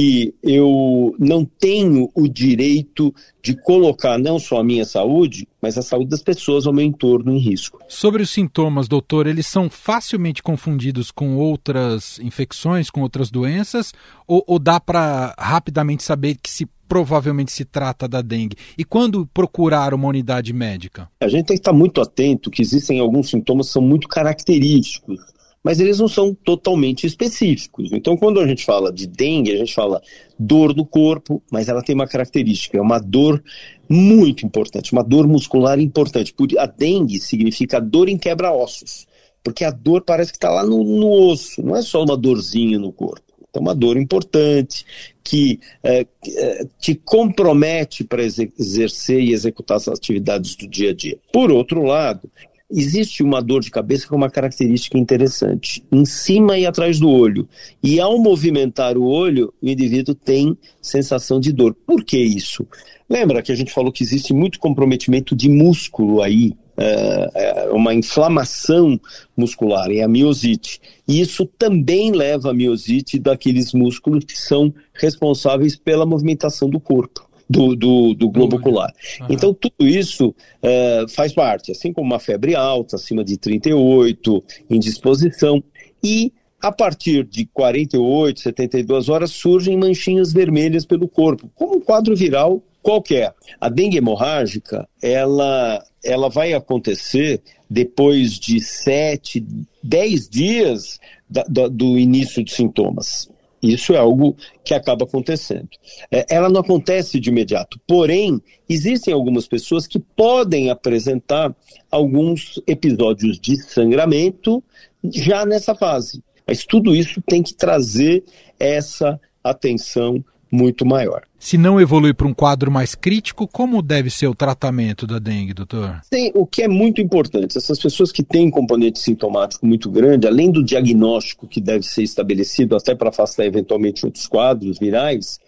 que 0.00 0.34
eu 0.42 1.14
não 1.18 1.44
tenho 1.44 2.10
o 2.14 2.26
direito 2.26 3.14
de 3.42 3.54
colocar 3.54 4.16
não 4.18 4.38
só 4.38 4.60
a 4.60 4.64
minha 4.64 4.86
saúde, 4.86 5.46
mas 5.60 5.76
a 5.76 5.82
saúde 5.82 6.08
das 6.08 6.22
pessoas 6.22 6.66
ao 6.66 6.72
meu 6.72 6.86
entorno 6.86 7.30
em 7.34 7.38
risco. 7.38 7.78
Sobre 7.86 8.22
os 8.22 8.30
sintomas, 8.30 8.88
doutor, 8.88 9.26
eles 9.26 9.46
são 9.46 9.68
facilmente 9.68 10.42
confundidos 10.42 11.10
com 11.10 11.36
outras 11.36 12.18
infecções, 12.20 12.88
com 12.88 13.02
outras 13.02 13.30
doenças, 13.30 13.92
ou, 14.26 14.42
ou 14.46 14.58
dá 14.58 14.80
para 14.80 15.34
rapidamente 15.38 16.02
saber 16.02 16.38
que 16.42 16.48
se 16.48 16.66
provavelmente 16.88 17.52
se 17.52 17.66
trata 17.66 18.08
da 18.08 18.22
dengue? 18.22 18.56
E 18.78 18.84
quando 18.84 19.26
procurar 19.26 19.92
uma 19.92 20.08
unidade 20.08 20.54
médica? 20.54 21.10
A 21.20 21.28
gente 21.28 21.44
tem 21.44 21.56
que 21.56 21.60
estar 21.60 21.74
muito 21.74 22.00
atento 22.00 22.50
que 22.50 22.62
existem 22.62 22.98
alguns 22.98 23.28
sintomas 23.28 23.66
que 23.66 23.74
são 23.74 23.82
muito 23.82 24.08
característicos 24.08 25.20
mas 25.62 25.78
eles 25.78 25.98
não 25.98 26.08
são 26.08 26.34
totalmente 26.34 27.06
específicos. 27.06 27.92
Então, 27.92 28.16
quando 28.16 28.40
a 28.40 28.46
gente 28.46 28.64
fala 28.64 28.92
de 28.92 29.06
dengue, 29.06 29.52
a 29.52 29.56
gente 29.58 29.74
fala 29.74 30.00
dor 30.38 30.74
no 30.74 30.86
corpo, 30.86 31.42
mas 31.50 31.68
ela 31.68 31.82
tem 31.82 31.94
uma 31.94 32.06
característica, 32.06 32.78
é 32.78 32.80
uma 32.80 32.98
dor 32.98 33.42
muito 33.88 34.46
importante, 34.46 34.92
uma 34.92 35.04
dor 35.04 35.26
muscular 35.28 35.78
importante. 35.78 36.34
A 36.58 36.66
dengue 36.66 37.18
significa 37.18 37.80
dor 37.80 38.08
em 38.08 38.16
quebra-ossos, 38.16 39.06
porque 39.44 39.64
a 39.64 39.70
dor 39.70 40.02
parece 40.02 40.32
que 40.32 40.38
está 40.38 40.50
lá 40.50 40.64
no, 40.64 40.82
no, 40.82 41.10
osso, 41.10 41.62
não 41.62 41.76
é 41.76 41.82
só 41.82 42.02
uma 42.02 42.16
dorzinha 42.16 42.78
no 42.78 42.92
corpo. 42.92 43.30
É 43.52 43.58
uma 43.58 43.74
dor 43.74 43.96
importante 43.96 44.86
que 45.24 45.58
é, 45.82 46.06
é, 46.24 46.66
te 46.78 46.94
compromete 46.94 48.04
para 48.04 48.22
exercer 48.22 49.20
e 49.20 49.32
executar 49.32 49.76
as 49.76 49.88
atividades 49.88 50.54
do 50.54 50.68
dia 50.68 50.90
a 50.90 50.94
dia. 50.94 51.18
Por 51.32 51.50
outro 51.50 51.82
lado, 51.82 52.30
existe 52.70 53.22
uma 53.22 53.42
dor 53.42 53.60
de 53.60 53.70
cabeça 53.70 54.06
com 54.06 54.16
uma 54.16 54.30
característica 54.30 54.96
interessante, 54.96 55.82
em 55.90 56.04
cima 56.04 56.56
e 56.56 56.64
atrás 56.64 57.00
do 57.00 57.10
olho. 57.10 57.48
E 57.82 57.98
ao 57.98 58.18
movimentar 58.18 58.96
o 58.96 59.04
olho, 59.04 59.52
o 59.60 59.68
indivíduo 59.68 60.14
tem 60.14 60.56
sensação 60.80 61.40
de 61.40 61.52
dor. 61.52 61.74
Por 61.86 62.04
que 62.04 62.18
isso? 62.18 62.66
Lembra 63.08 63.42
que 63.42 63.50
a 63.50 63.56
gente 63.56 63.72
falou 63.72 63.90
que 63.90 64.04
existe 64.04 64.32
muito 64.32 64.60
comprometimento 64.60 65.34
de 65.34 65.48
músculo 65.48 66.22
aí, 66.22 66.54
é, 66.76 67.30
é 67.34 67.70
uma 67.72 67.92
inflamação 67.92 68.98
muscular, 69.36 69.90
é 69.90 70.02
a 70.02 70.08
miosite. 70.08 70.80
E 71.08 71.20
isso 71.20 71.44
também 71.44 72.12
leva 72.12 72.50
a 72.50 72.54
miosite 72.54 73.18
daqueles 73.18 73.72
músculos 73.72 74.24
que 74.24 74.38
são 74.38 74.72
responsáveis 74.94 75.74
pela 75.76 76.06
movimentação 76.06 76.70
do 76.70 76.78
corpo 76.78 77.29
do, 77.50 77.74
do, 77.74 78.14
do 78.14 78.30
globo 78.30 78.56
ocular. 78.56 78.94
Uhum. 79.20 79.26
Então, 79.28 79.52
tudo 79.52 79.88
isso 79.88 80.28
uh, 80.28 81.08
faz 81.08 81.32
parte, 81.32 81.72
assim 81.72 81.92
como 81.92 82.06
uma 82.06 82.20
febre 82.20 82.54
alta, 82.54 82.94
acima 82.94 83.24
de 83.24 83.36
38, 83.36 84.44
indisposição, 84.70 85.60
e 86.02 86.32
a 86.62 86.70
partir 86.70 87.24
de 87.24 87.46
48, 87.46 88.40
72 88.40 89.08
horas 89.08 89.32
surgem 89.32 89.76
manchinhas 89.76 90.32
vermelhas 90.32 90.84
pelo 90.84 91.08
corpo, 91.08 91.50
como 91.56 91.78
um 91.78 91.80
quadro 91.80 92.14
viral 92.14 92.62
qualquer. 92.82 93.34
A 93.60 93.68
dengue 93.68 93.96
hemorrágica, 93.96 94.88
ela, 95.02 95.82
ela 96.04 96.28
vai 96.28 96.52
acontecer 96.52 97.42
depois 97.68 98.38
de 98.38 98.60
7, 98.60 99.44
10 99.82 100.28
dias 100.28 101.00
da, 101.28 101.44
da, 101.48 101.68
do 101.68 101.98
início 101.98 102.44
de 102.44 102.52
sintomas. 102.52 103.29
Isso 103.62 103.92
é 103.92 103.98
algo 103.98 104.36
que 104.64 104.72
acaba 104.72 105.04
acontecendo. 105.04 105.68
É, 106.10 106.24
ela 106.30 106.48
não 106.48 106.60
acontece 106.60 107.20
de 107.20 107.28
imediato, 107.30 107.78
porém, 107.86 108.40
existem 108.68 109.12
algumas 109.12 109.46
pessoas 109.46 109.86
que 109.86 109.98
podem 109.98 110.70
apresentar 110.70 111.54
alguns 111.90 112.60
episódios 112.66 113.38
de 113.38 113.56
sangramento 113.56 114.62
já 115.04 115.44
nessa 115.44 115.74
fase. 115.74 116.22
Mas 116.46 116.64
tudo 116.64 116.94
isso 116.94 117.22
tem 117.22 117.42
que 117.42 117.54
trazer 117.54 118.24
essa 118.58 119.20
atenção 119.42 120.24
muito 120.50 120.84
maior. 120.84 121.22
Se 121.38 121.56
não 121.56 121.80
evolui 121.80 122.12
para 122.12 122.26
um 122.26 122.34
quadro 122.34 122.70
mais 122.70 122.94
crítico, 122.94 123.46
como 123.46 123.80
deve 123.80 124.10
ser 124.10 124.26
o 124.26 124.34
tratamento 124.34 125.06
da 125.06 125.18
dengue, 125.18 125.54
doutor? 125.54 126.00
Sim, 126.12 126.30
o 126.34 126.46
que 126.46 126.62
é 126.62 126.68
muito 126.68 127.00
importante, 127.00 127.56
essas 127.56 127.78
pessoas 127.78 128.12
que 128.12 128.22
têm 128.22 128.50
componente 128.50 128.98
sintomático 128.98 129.66
muito 129.66 129.90
grande, 129.90 130.26
além 130.26 130.50
do 130.50 130.62
diagnóstico 130.62 131.46
que 131.46 131.60
deve 131.60 131.84
ser 131.84 132.02
estabelecido 132.02 132.76
até 132.76 132.94
para 132.94 133.08
afastar 133.08 133.46
eventualmente 133.46 134.04
outros 134.04 134.26
quadros 134.26 134.78
virais, 134.78 135.38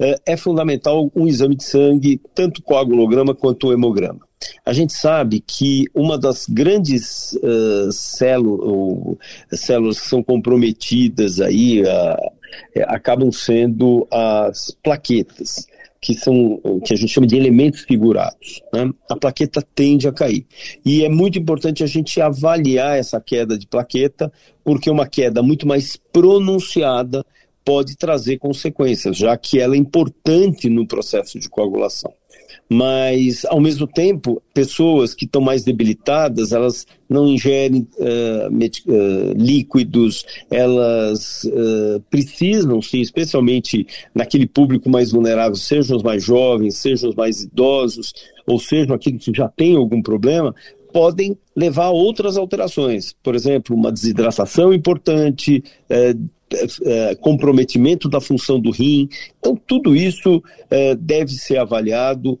é, 0.00 0.16
é 0.26 0.36
fundamental 0.36 1.10
um 1.14 1.26
exame 1.26 1.54
de 1.54 1.64
sangue, 1.64 2.20
tanto 2.34 2.62
coagulograma 2.62 3.34
quanto 3.34 3.68
o 3.68 3.72
hemograma. 3.72 4.20
A 4.64 4.72
gente 4.72 4.92
sabe 4.92 5.40
que 5.40 5.86
uma 5.94 6.18
das 6.18 6.46
grandes 6.46 7.34
uh, 7.34 7.92
células, 7.92 9.16
células 9.52 10.00
que 10.00 10.08
são 10.08 10.22
comprometidas 10.22 11.40
aí, 11.40 11.82
uh, 11.82 12.32
é, 12.74 12.82
acabam 12.82 13.30
sendo 13.30 14.06
as 14.10 14.76
plaquetas, 14.82 15.66
que 16.00 16.14
são 16.14 16.60
que 16.84 16.92
a 16.92 16.96
gente 16.96 17.12
chama 17.12 17.26
de 17.26 17.36
elementos 17.36 17.82
figurados. 17.82 18.60
Né? 18.72 18.90
A 19.08 19.16
plaqueta 19.16 19.62
tende 19.74 20.08
a 20.08 20.12
cair. 20.12 20.46
E 20.84 21.04
é 21.04 21.08
muito 21.08 21.38
importante 21.38 21.84
a 21.84 21.86
gente 21.86 22.20
avaliar 22.20 22.98
essa 22.98 23.20
queda 23.20 23.56
de 23.56 23.66
plaqueta, 23.66 24.32
porque 24.64 24.90
uma 24.90 25.06
queda 25.06 25.42
muito 25.42 25.66
mais 25.66 25.96
pronunciada 26.12 27.24
pode 27.64 27.96
trazer 27.96 28.38
consequências, 28.38 29.16
já 29.16 29.36
que 29.36 29.60
ela 29.60 29.74
é 29.74 29.78
importante 29.78 30.68
no 30.68 30.86
processo 30.86 31.38
de 31.38 31.48
coagulação 31.48 32.12
mas 32.72 33.44
ao 33.44 33.60
mesmo 33.60 33.86
tempo 33.86 34.42
pessoas 34.54 35.14
que 35.14 35.26
estão 35.26 35.42
mais 35.42 35.62
debilitadas 35.62 36.52
elas 36.52 36.86
não 37.08 37.28
ingerem 37.28 37.86
uh, 37.98 38.48
uh, 38.48 39.32
líquidos 39.36 40.24
elas 40.50 41.44
uh, 41.44 42.00
precisam 42.10 42.80
sim 42.80 43.02
especialmente 43.02 43.86
naquele 44.14 44.46
público 44.46 44.88
mais 44.88 45.12
vulnerável 45.12 45.54
sejam 45.54 45.98
os 45.98 46.02
mais 46.02 46.24
jovens 46.24 46.78
sejam 46.78 47.10
os 47.10 47.14
mais 47.14 47.42
idosos 47.42 48.14
ou 48.46 48.58
sejam 48.58 48.96
aqueles 48.96 49.22
que 49.22 49.32
já 49.36 49.48
têm 49.48 49.76
algum 49.76 50.00
problema 50.00 50.54
podem 50.92 51.36
levar 51.56 51.86
a 51.86 51.90
outras 51.90 52.36
alterações. 52.36 53.14
Por 53.22 53.34
exemplo 53.34 53.74
uma 53.74 53.90
desidratação 53.90 54.74
importante 54.74 55.64
comprometimento 57.18 58.10
da 58.10 58.20
função 58.20 58.60
do 58.60 58.70
rim. 58.70 59.08
Então 59.38 59.58
tudo 59.66 59.96
isso 59.96 60.42
deve 60.98 61.32
ser 61.32 61.56
avaliado 61.56 62.38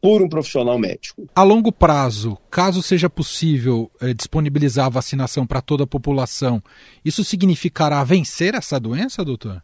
por 0.00 0.22
um 0.22 0.28
profissional 0.28 0.78
médico. 0.78 1.28
A 1.34 1.42
longo 1.42 1.70
prazo, 1.70 2.38
caso 2.50 2.82
seja 2.82 3.10
possível 3.10 3.90
é, 4.00 4.14
disponibilizar 4.14 4.86
a 4.86 4.90
vacinação 4.90 5.46
para 5.46 5.60
toda 5.60 5.84
a 5.84 5.86
população, 5.86 6.62
isso 7.04 7.22
significará 7.22 8.02
vencer 8.02 8.54
essa 8.54 8.80
doença, 8.80 9.24
doutor? 9.24 9.62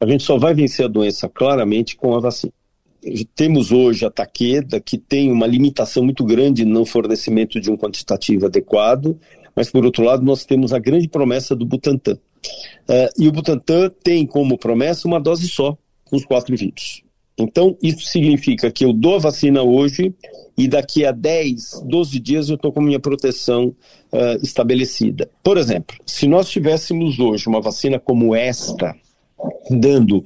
A 0.00 0.06
gente 0.06 0.24
só 0.24 0.36
vai 0.36 0.52
vencer 0.52 0.84
a 0.84 0.88
doença 0.88 1.28
claramente 1.28 1.96
com 1.96 2.14
a 2.14 2.20
vacina. 2.20 2.52
Temos 3.34 3.72
hoje 3.72 4.04
a 4.04 4.10
Taqueda, 4.10 4.80
que 4.80 4.98
tem 4.98 5.32
uma 5.32 5.46
limitação 5.46 6.04
muito 6.04 6.24
grande 6.24 6.64
no 6.64 6.84
fornecimento 6.84 7.60
de 7.60 7.70
um 7.70 7.76
quantitativo 7.76 8.46
adequado, 8.46 9.18
mas 9.56 9.70
por 9.70 9.84
outro 9.84 10.04
lado 10.04 10.24
nós 10.24 10.44
temos 10.44 10.72
a 10.72 10.78
grande 10.78 11.08
promessa 11.08 11.56
do 11.56 11.66
Butantan. 11.66 12.14
Uh, 12.88 13.08
e 13.22 13.28
o 13.28 13.32
Butantan 13.32 13.90
tem 14.02 14.26
como 14.26 14.58
promessa 14.58 15.08
uma 15.08 15.20
dose 15.20 15.48
só, 15.48 15.76
com 16.04 16.16
os 16.16 16.24
quatro 16.24 16.56
vírus. 16.56 17.02
Então, 17.38 17.76
isso 17.82 18.06
significa 18.06 18.70
que 18.70 18.84
eu 18.84 18.92
dou 18.92 19.16
a 19.16 19.18
vacina 19.18 19.62
hoje 19.62 20.14
e 20.56 20.68
daqui 20.68 21.04
a 21.04 21.10
10, 21.12 21.82
12 21.84 22.20
dias 22.20 22.48
eu 22.48 22.54
estou 22.56 22.72
com 22.72 22.80
minha 22.80 23.00
proteção 23.00 23.74
uh, 24.12 24.38
estabelecida. 24.42 25.30
Por 25.42 25.56
exemplo, 25.56 25.96
se 26.04 26.28
nós 26.28 26.50
tivéssemos 26.50 27.18
hoje 27.18 27.48
uma 27.48 27.60
vacina 27.60 27.98
como 27.98 28.34
esta, 28.34 28.94
dando 29.70 30.18
uh, 30.18 30.24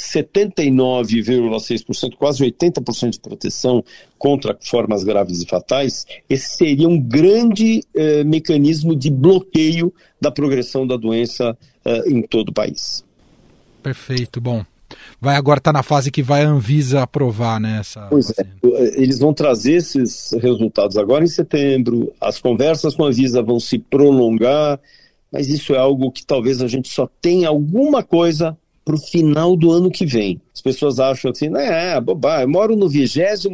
79,6%, 0.00 2.14
quase 2.16 2.42
80% 2.42 3.10
de 3.10 3.20
proteção 3.20 3.84
contra 4.18 4.56
formas 4.62 5.04
graves 5.04 5.42
e 5.42 5.46
fatais, 5.46 6.06
esse 6.28 6.56
seria 6.56 6.88
um 6.88 6.98
grande 6.98 7.84
uh, 7.94 8.24
mecanismo 8.24 8.96
de 8.96 9.10
bloqueio 9.10 9.92
da 10.20 10.30
progressão 10.30 10.86
da 10.86 10.96
doença 10.96 11.56
em 12.06 12.22
todo 12.22 12.48
o 12.48 12.52
país. 12.52 13.04
Perfeito. 13.82 14.40
Bom, 14.40 14.64
vai 15.20 15.36
agora 15.36 15.58
estar 15.58 15.72
tá 15.72 15.78
na 15.78 15.82
fase 15.82 16.10
que 16.10 16.22
vai 16.22 16.44
a 16.44 16.48
Anvisa 16.48 17.02
aprovar, 17.02 17.60
né? 17.60 17.78
Essa 17.80 18.06
pois 18.10 18.30
é, 18.30 18.44
eles 19.00 19.18
vão 19.18 19.32
trazer 19.32 19.74
esses 19.74 20.30
resultados 20.40 20.96
agora 20.96 21.24
em 21.24 21.28
setembro, 21.28 22.12
as 22.20 22.38
conversas 22.38 22.94
com 22.94 23.04
a 23.04 23.08
Anvisa 23.08 23.42
vão 23.42 23.58
se 23.58 23.78
prolongar, 23.78 24.80
mas 25.30 25.48
isso 25.48 25.74
é 25.74 25.78
algo 25.78 26.12
que 26.12 26.24
talvez 26.24 26.60
a 26.62 26.68
gente 26.68 26.88
só 26.88 27.08
tenha 27.20 27.48
alguma 27.48 28.02
coisa 28.02 28.56
para 28.84 28.94
o 28.94 28.98
final 28.98 29.56
do 29.56 29.72
ano 29.72 29.90
que 29.90 30.04
vem. 30.04 30.40
As 30.54 30.60
pessoas 30.60 31.00
acham 31.00 31.30
assim, 31.30 31.50
é, 31.56 31.98
bobagem, 32.00 32.42
eu 32.42 32.48
moro 32.50 32.76
no 32.76 32.88
26 32.88 33.46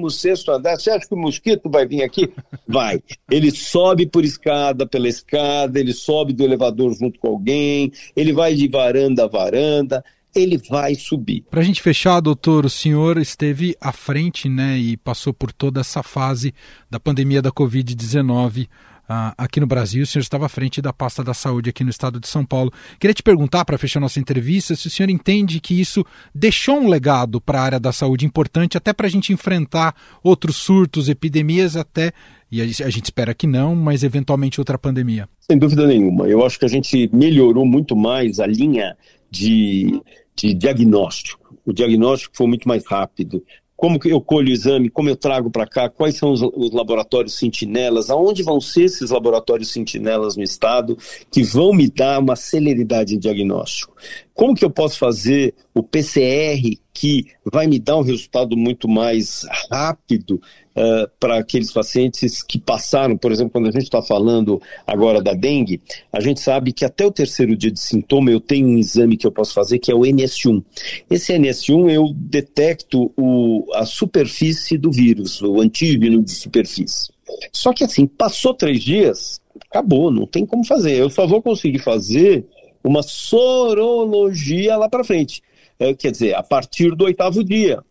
andar, 0.48 0.76
você 0.76 0.90
acha 0.90 1.06
que 1.06 1.14
o 1.14 1.18
mosquito 1.18 1.70
vai 1.70 1.86
vir 1.86 2.02
aqui? 2.02 2.28
Vai. 2.66 3.00
Ele 3.30 3.50
sobe 3.50 4.06
por 4.06 4.24
escada, 4.24 4.86
pela 4.86 5.08
escada, 5.08 5.78
ele 5.78 5.92
sobe 5.92 6.32
do 6.32 6.44
elevador 6.44 6.92
junto 6.94 7.18
com 7.18 7.28
alguém, 7.28 7.92
ele 8.14 8.32
vai 8.32 8.54
de 8.54 8.68
varanda 8.68 9.24
a 9.24 9.28
varanda, 9.28 10.04
ele 10.34 10.58
vai 10.68 10.94
subir. 10.94 11.44
Para 11.50 11.60
a 11.60 11.64
gente 11.64 11.82
fechar, 11.82 12.20
doutor, 12.20 12.64
o 12.64 12.70
senhor 12.70 13.18
esteve 13.18 13.76
à 13.80 13.92
frente 13.92 14.48
né, 14.48 14.78
e 14.78 14.96
passou 14.96 15.32
por 15.32 15.52
toda 15.52 15.80
essa 15.80 16.02
fase 16.02 16.54
da 16.88 17.00
pandemia 17.00 17.42
da 17.42 17.50
Covid-19 17.50 18.66
uh, 19.10 19.34
aqui 19.36 19.58
no 19.58 19.66
Brasil. 19.66 20.04
O 20.04 20.06
senhor 20.06 20.22
estava 20.22 20.46
à 20.46 20.48
frente 20.48 20.80
da 20.80 20.92
pasta 20.92 21.24
da 21.24 21.34
saúde 21.34 21.70
aqui 21.70 21.82
no 21.82 21.90
estado 21.90 22.20
de 22.20 22.28
São 22.28 22.44
Paulo. 22.44 22.72
Queria 22.98 23.12
te 23.12 23.22
perguntar, 23.22 23.64
para 23.64 23.76
fechar 23.76 23.98
nossa 23.98 24.20
entrevista, 24.20 24.76
se 24.76 24.86
o 24.86 24.90
senhor 24.90 25.10
entende 25.10 25.60
que 25.60 25.78
isso 25.78 26.04
deixou 26.32 26.78
um 26.78 26.88
legado 26.88 27.40
para 27.40 27.60
a 27.60 27.64
área 27.64 27.80
da 27.80 27.92
saúde 27.92 28.24
importante, 28.24 28.76
até 28.76 28.92
para 28.92 29.08
a 29.08 29.10
gente 29.10 29.32
enfrentar 29.32 29.94
outros 30.22 30.56
surtos, 30.56 31.08
epidemias, 31.08 31.76
até, 31.76 32.12
e 32.50 32.60
a 32.62 32.66
gente 32.90 33.04
espera 33.04 33.34
que 33.34 33.46
não, 33.46 33.74
mas 33.74 34.02
eventualmente 34.02 34.60
outra 34.60 34.78
pandemia. 34.78 35.28
Sem 35.40 35.58
dúvida 35.58 35.86
nenhuma. 35.86 36.26
Eu 36.28 36.44
acho 36.44 36.58
que 36.58 36.64
a 36.64 36.68
gente 36.68 37.10
melhorou 37.12 37.66
muito 37.66 37.96
mais 37.96 38.38
a 38.40 38.46
linha 38.46 38.96
de, 39.30 40.00
de 40.34 40.54
diagnóstico. 40.54 41.56
O 41.64 41.72
diagnóstico 41.72 42.36
foi 42.36 42.46
muito 42.46 42.66
mais 42.66 42.84
rápido. 42.86 43.44
Como 43.76 43.98
que 43.98 44.12
eu 44.12 44.20
colho 44.20 44.48
o 44.48 44.52
exame, 44.52 44.90
como 44.90 45.08
eu 45.08 45.16
trago 45.16 45.50
para 45.50 45.66
cá, 45.66 45.88
quais 45.88 46.16
são 46.16 46.32
os, 46.32 46.42
os, 46.42 46.70
laboratórios 46.70 47.38
sentinelas, 47.38 48.10
aonde 48.10 48.42
vão 48.42 48.60
ser 48.60 48.84
esses 48.84 49.10
laboratórios 49.10 49.70
sentinelas 49.70 50.36
no 50.36 50.42
estado 50.42 50.98
que 51.30 51.42
vão 51.42 51.72
me 51.72 51.88
dar 51.88 52.18
uma 52.20 52.36
celeridade 52.36 53.14
em 53.14 53.18
diagnóstico. 53.18 53.96
Como 54.34 54.54
que 54.54 54.64
eu 54.64 54.70
posso 54.70 54.98
fazer 54.98 55.54
o 55.74 55.82
PCR 55.82 56.78
que 56.92 57.26
vai 57.50 57.66
me 57.66 57.78
dar 57.78 57.96
um 57.96 58.02
resultado 58.02 58.56
muito 58.56 58.86
mais 58.86 59.46
rápido 59.70 60.40
uh, 60.76 61.10
para 61.18 61.38
aqueles 61.38 61.72
pacientes 61.72 62.42
que 62.42 62.58
passaram, 62.58 63.16
por 63.16 63.32
exemplo, 63.32 63.52
quando 63.52 63.68
a 63.68 63.72
gente 63.72 63.84
está 63.84 64.02
falando 64.02 64.60
agora 64.86 65.22
da 65.22 65.32
dengue, 65.32 65.80
a 66.12 66.20
gente 66.20 66.40
sabe 66.40 66.72
que 66.72 66.84
até 66.84 67.06
o 67.06 67.10
terceiro 67.10 67.56
dia 67.56 67.70
de 67.70 67.80
sintoma 67.80 68.30
eu 68.30 68.40
tenho 68.40 68.66
um 68.66 68.76
exame 68.76 69.16
que 69.16 69.26
eu 69.26 69.32
posso 69.32 69.54
fazer 69.54 69.78
que 69.78 69.90
é 69.90 69.94
o 69.94 70.00
NS1. 70.00 70.62
Esse 71.08 71.32
NS1 71.32 71.90
eu 71.90 72.12
detecto 72.14 73.10
o, 73.16 73.66
a 73.74 73.86
superfície 73.86 74.76
do 74.76 74.90
vírus, 74.90 75.40
o 75.40 75.60
antígeno 75.60 76.22
de 76.22 76.32
superfície. 76.32 77.10
Só 77.52 77.72
que 77.72 77.84
assim, 77.84 78.06
passou 78.06 78.52
três 78.52 78.82
dias, 78.82 79.40
acabou, 79.70 80.10
não 80.10 80.26
tem 80.26 80.44
como 80.44 80.66
fazer. 80.66 80.96
Eu 80.96 81.08
só 81.08 81.26
vou 81.26 81.40
conseguir 81.40 81.78
fazer 81.78 82.44
uma 82.82 83.02
sorologia 83.02 84.76
lá 84.76 84.88
para 84.88 85.04
frente. 85.04 85.42
É, 85.78 85.94
quer 85.94 86.10
dizer, 86.10 86.34
a 86.34 86.42
partir 86.42 86.94
do 86.94 87.04
oitavo 87.04 87.42
dia. 87.42 87.82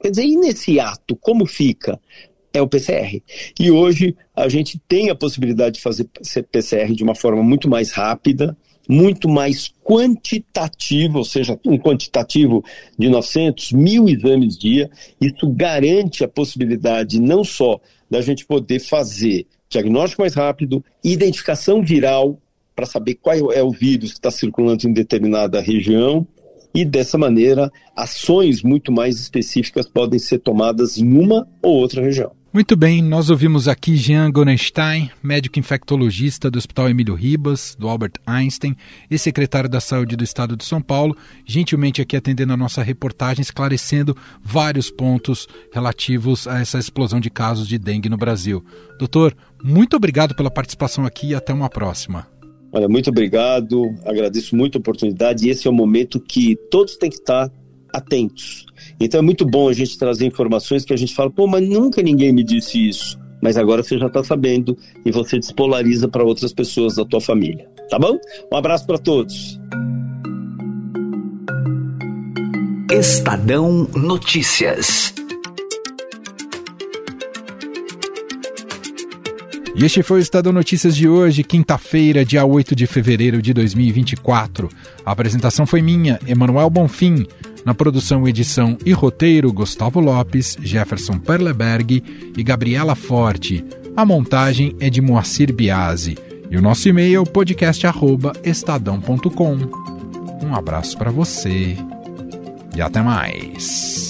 Quer 0.00 0.10
dizer, 0.10 0.24
e 0.24 0.36
nesse 0.36 0.78
ato, 0.78 1.16
como 1.16 1.46
fica? 1.46 2.00
É 2.52 2.62
o 2.62 2.68
PCR. 2.68 3.22
E 3.58 3.70
hoje 3.70 4.16
a 4.34 4.48
gente 4.48 4.80
tem 4.86 5.10
a 5.10 5.14
possibilidade 5.14 5.76
de 5.76 5.82
fazer 5.82 6.08
PCR 6.50 6.94
de 6.94 7.02
uma 7.02 7.14
forma 7.14 7.42
muito 7.42 7.68
mais 7.68 7.90
rápida, 7.90 8.56
muito 8.88 9.28
mais 9.28 9.70
quantitativo, 9.84 11.18
ou 11.18 11.24
seja, 11.24 11.58
um 11.64 11.78
quantitativo 11.78 12.64
de 12.98 13.08
900, 13.08 13.72
mil 13.72 14.08
exames 14.08 14.56
dia. 14.56 14.90
Isso 15.20 15.46
garante 15.48 16.24
a 16.24 16.28
possibilidade 16.28 17.20
não 17.20 17.44
só 17.44 17.78
da 18.10 18.22
gente 18.22 18.46
poder 18.46 18.80
fazer 18.80 19.46
diagnóstico 19.68 20.22
mais 20.22 20.34
rápido, 20.34 20.82
identificação 21.04 21.82
viral 21.82 22.40
para 22.78 22.86
saber 22.86 23.18
qual 23.20 23.50
é 23.50 23.60
o 23.60 23.72
vírus 23.72 24.12
que 24.12 24.18
está 24.18 24.30
circulando 24.30 24.86
em 24.86 24.92
determinada 24.92 25.60
região 25.60 26.24
e 26.72 26.84
dessa 26.84 27.18
maneira 27.18 27.72
ações 27.96 28.62
muito 28.62 28.92
mais 28.92 29.18
específicas 29.18 29.88
podem 29.88 30.16
ser 30.16 30.38
tomadas 30.38 30.96
em 30.96 31.12
uma 31.12 31.48
ou 31.60 31.74
outra 31.74 32.00
região. 32.00 32.30
Muito 32.52 32.76
bem, 32.76 33.02
nós 33.02 33.30
ouvimos 33.30 33.66
aqui 33.66 33.96
Jean 33.96 34.30
Gonenstein, 34.30 35.10
médico 35.20 35.58
infectologista 35.58 36.48
do 36.48 36.56
Hospital 36.56 36.88
Emílio 36.88 37.16
Ribas, 37.16 37.76
do 37.76 37.88
Albert 37.88 38.12
Einstein, 38.24 38.76
e 39.10 39.18
secretário 39.18 39.68
da 39.68 39.80
Saúde 39.80 40.14
do 40.14 40.22
Estado 40.22 40.56
de 40.56 40.64
São 40.64 40.80
Paulo, 40.80 41.16
gentilmente 41.44 42.00
aqui 42.00 42.16
atendendo 42.16 42.52
a 42.52 42.56
nossa 42.56 42.80
reportagem, 42.80 43.42
esclarecendo 43.42 44.16
vários 44.40 44.88
pontos 44.88 45.48
relativos 45.72 46.46
a 46.46 46.60
essa 46.60 46.78
explosão 46.78 47.18
de 47.18 47.28
casos 47.28 47.66
de 47.66 47.76
dengue 47.76 48.08
no 48.08 48.16
Brasil. 48.16 48.64
Doutor, 49.00 49.36
muito 49.64 49.96
obrigado 49.96 50.32
pela 50.36 50.50
participação 50.50 51.04
aqui 51.04 51.30
e 51.30 51.34
até 51.34 51.52
uma 51.52 51.68
próxima. 51.68 52.37
Olha, 52.72 52.88
muito 52.88 53.10
obrigado, 53.10 53.94
agradeço 54.04 54.54
muito 54.54 54.76
a 54.76 54.80
oportunidade 54.80 55.46
e 55.46 55.50
esse 55.50 55.66
é 55.66 55.70
o 55.70 55.74
momento 55.74 56.20
que 56.20 56.56
todos 56.70 56.96
têm 56.96 57.08
que 57.08 57.16
estar 57.16 57.50
atentos. 57.92 58.66
Então 59.00 59.20
é 59.20 59.22
muito 59.22 59.46
bom 59.46 59.68
a 59.68 59.72
gente 59.72 59.98
trazer 59.98 60.26
informações 60.26 60.84
que 60.84 60.92
a 60.92 60.96
gente 60.96 61.14
fala, 61.14 61.30
pô, 61.30 61.46
mas 61.46 61.66
nunca 61.66 62.02
ninguém 62.02 62.32
me 62.32 62.44
disse 62.44 62.88
isso. 62.88 63.18
Mas 63.40 63.56
agora 63.56 63.82
você 63.82 63.96
já 63.98 64.06
está 64.06 64.22
sabendo 64.22 64.76
e 65.04 65.10
você 65.10 65.38
despolariza 65.38 66.08
para 66.08 66.24
outras 66.24 66.52
pessoas 66.52 66.96
da 66.96 67.04
tua 67.04 67.20
família. 67.20 67.68
Tá 67.88 67.98
bom? 67.98 68.18
Um 68.52 68.56
abraço 68.56 68.86
para 68.86 68.98
todos. 68.98 69.58
Estadão 72.90 73.88
Notícias. 73.94 75.14
E 79.80 79.84
este 79.84 80.02
foi 80.02 80.18
o 80.18 80.20
Estadão 80.20 80.52
Notícias 80.52 80.96
de 80.96 81.08
hoje, 81.08 81.44
quinta-feira, 81.44 82.24
dia 82.24 82.44
8 82.44 82.74
de 82.74 82.84
fevereiro 82.84 83.40
de 83.40 83.54
2024. 83.54 84.68
A 85.06 85.12
apresentação 85.12 85.64
foi 85.64 85.80
minha, 85.80 86.18
Emanuel 86.26 86.68
Bonfim. 86.68 87.24
Na 87.64 87.72
produção, 87.72 88.26
edição 88.26 88.76
e 88.84 88.92
roteiro, 88.92 89.52
Gustavo 89.52 90.00
Lopes, 90.00 90.56
Jefferson 90.60 91.20
Perleberg 91.20 92.02
e 92.36 92.42
Gabriela 92.42 92.96
Forte. 92.96 93.64
A 93.96 94.04
montagem 94.04 94.74
é 94.80 94.90
de 94.90 95.00
Moacir 95.00 95.54
Biasi. 95.54 96.18
E 96.50 96.56
o 96.56 96.62
nosso 96.62 96.88
e-mail 96.88 97.22
é 97.22 97.24
podcast@estadão.com. 97.24 99.58
Um 100.44 100.56
abraço 100.56 100.98
para 100.98 101.12
você 101.12 101.76
e 102.74 102.80
até 102.80 103.00
mais. 103.00 104.07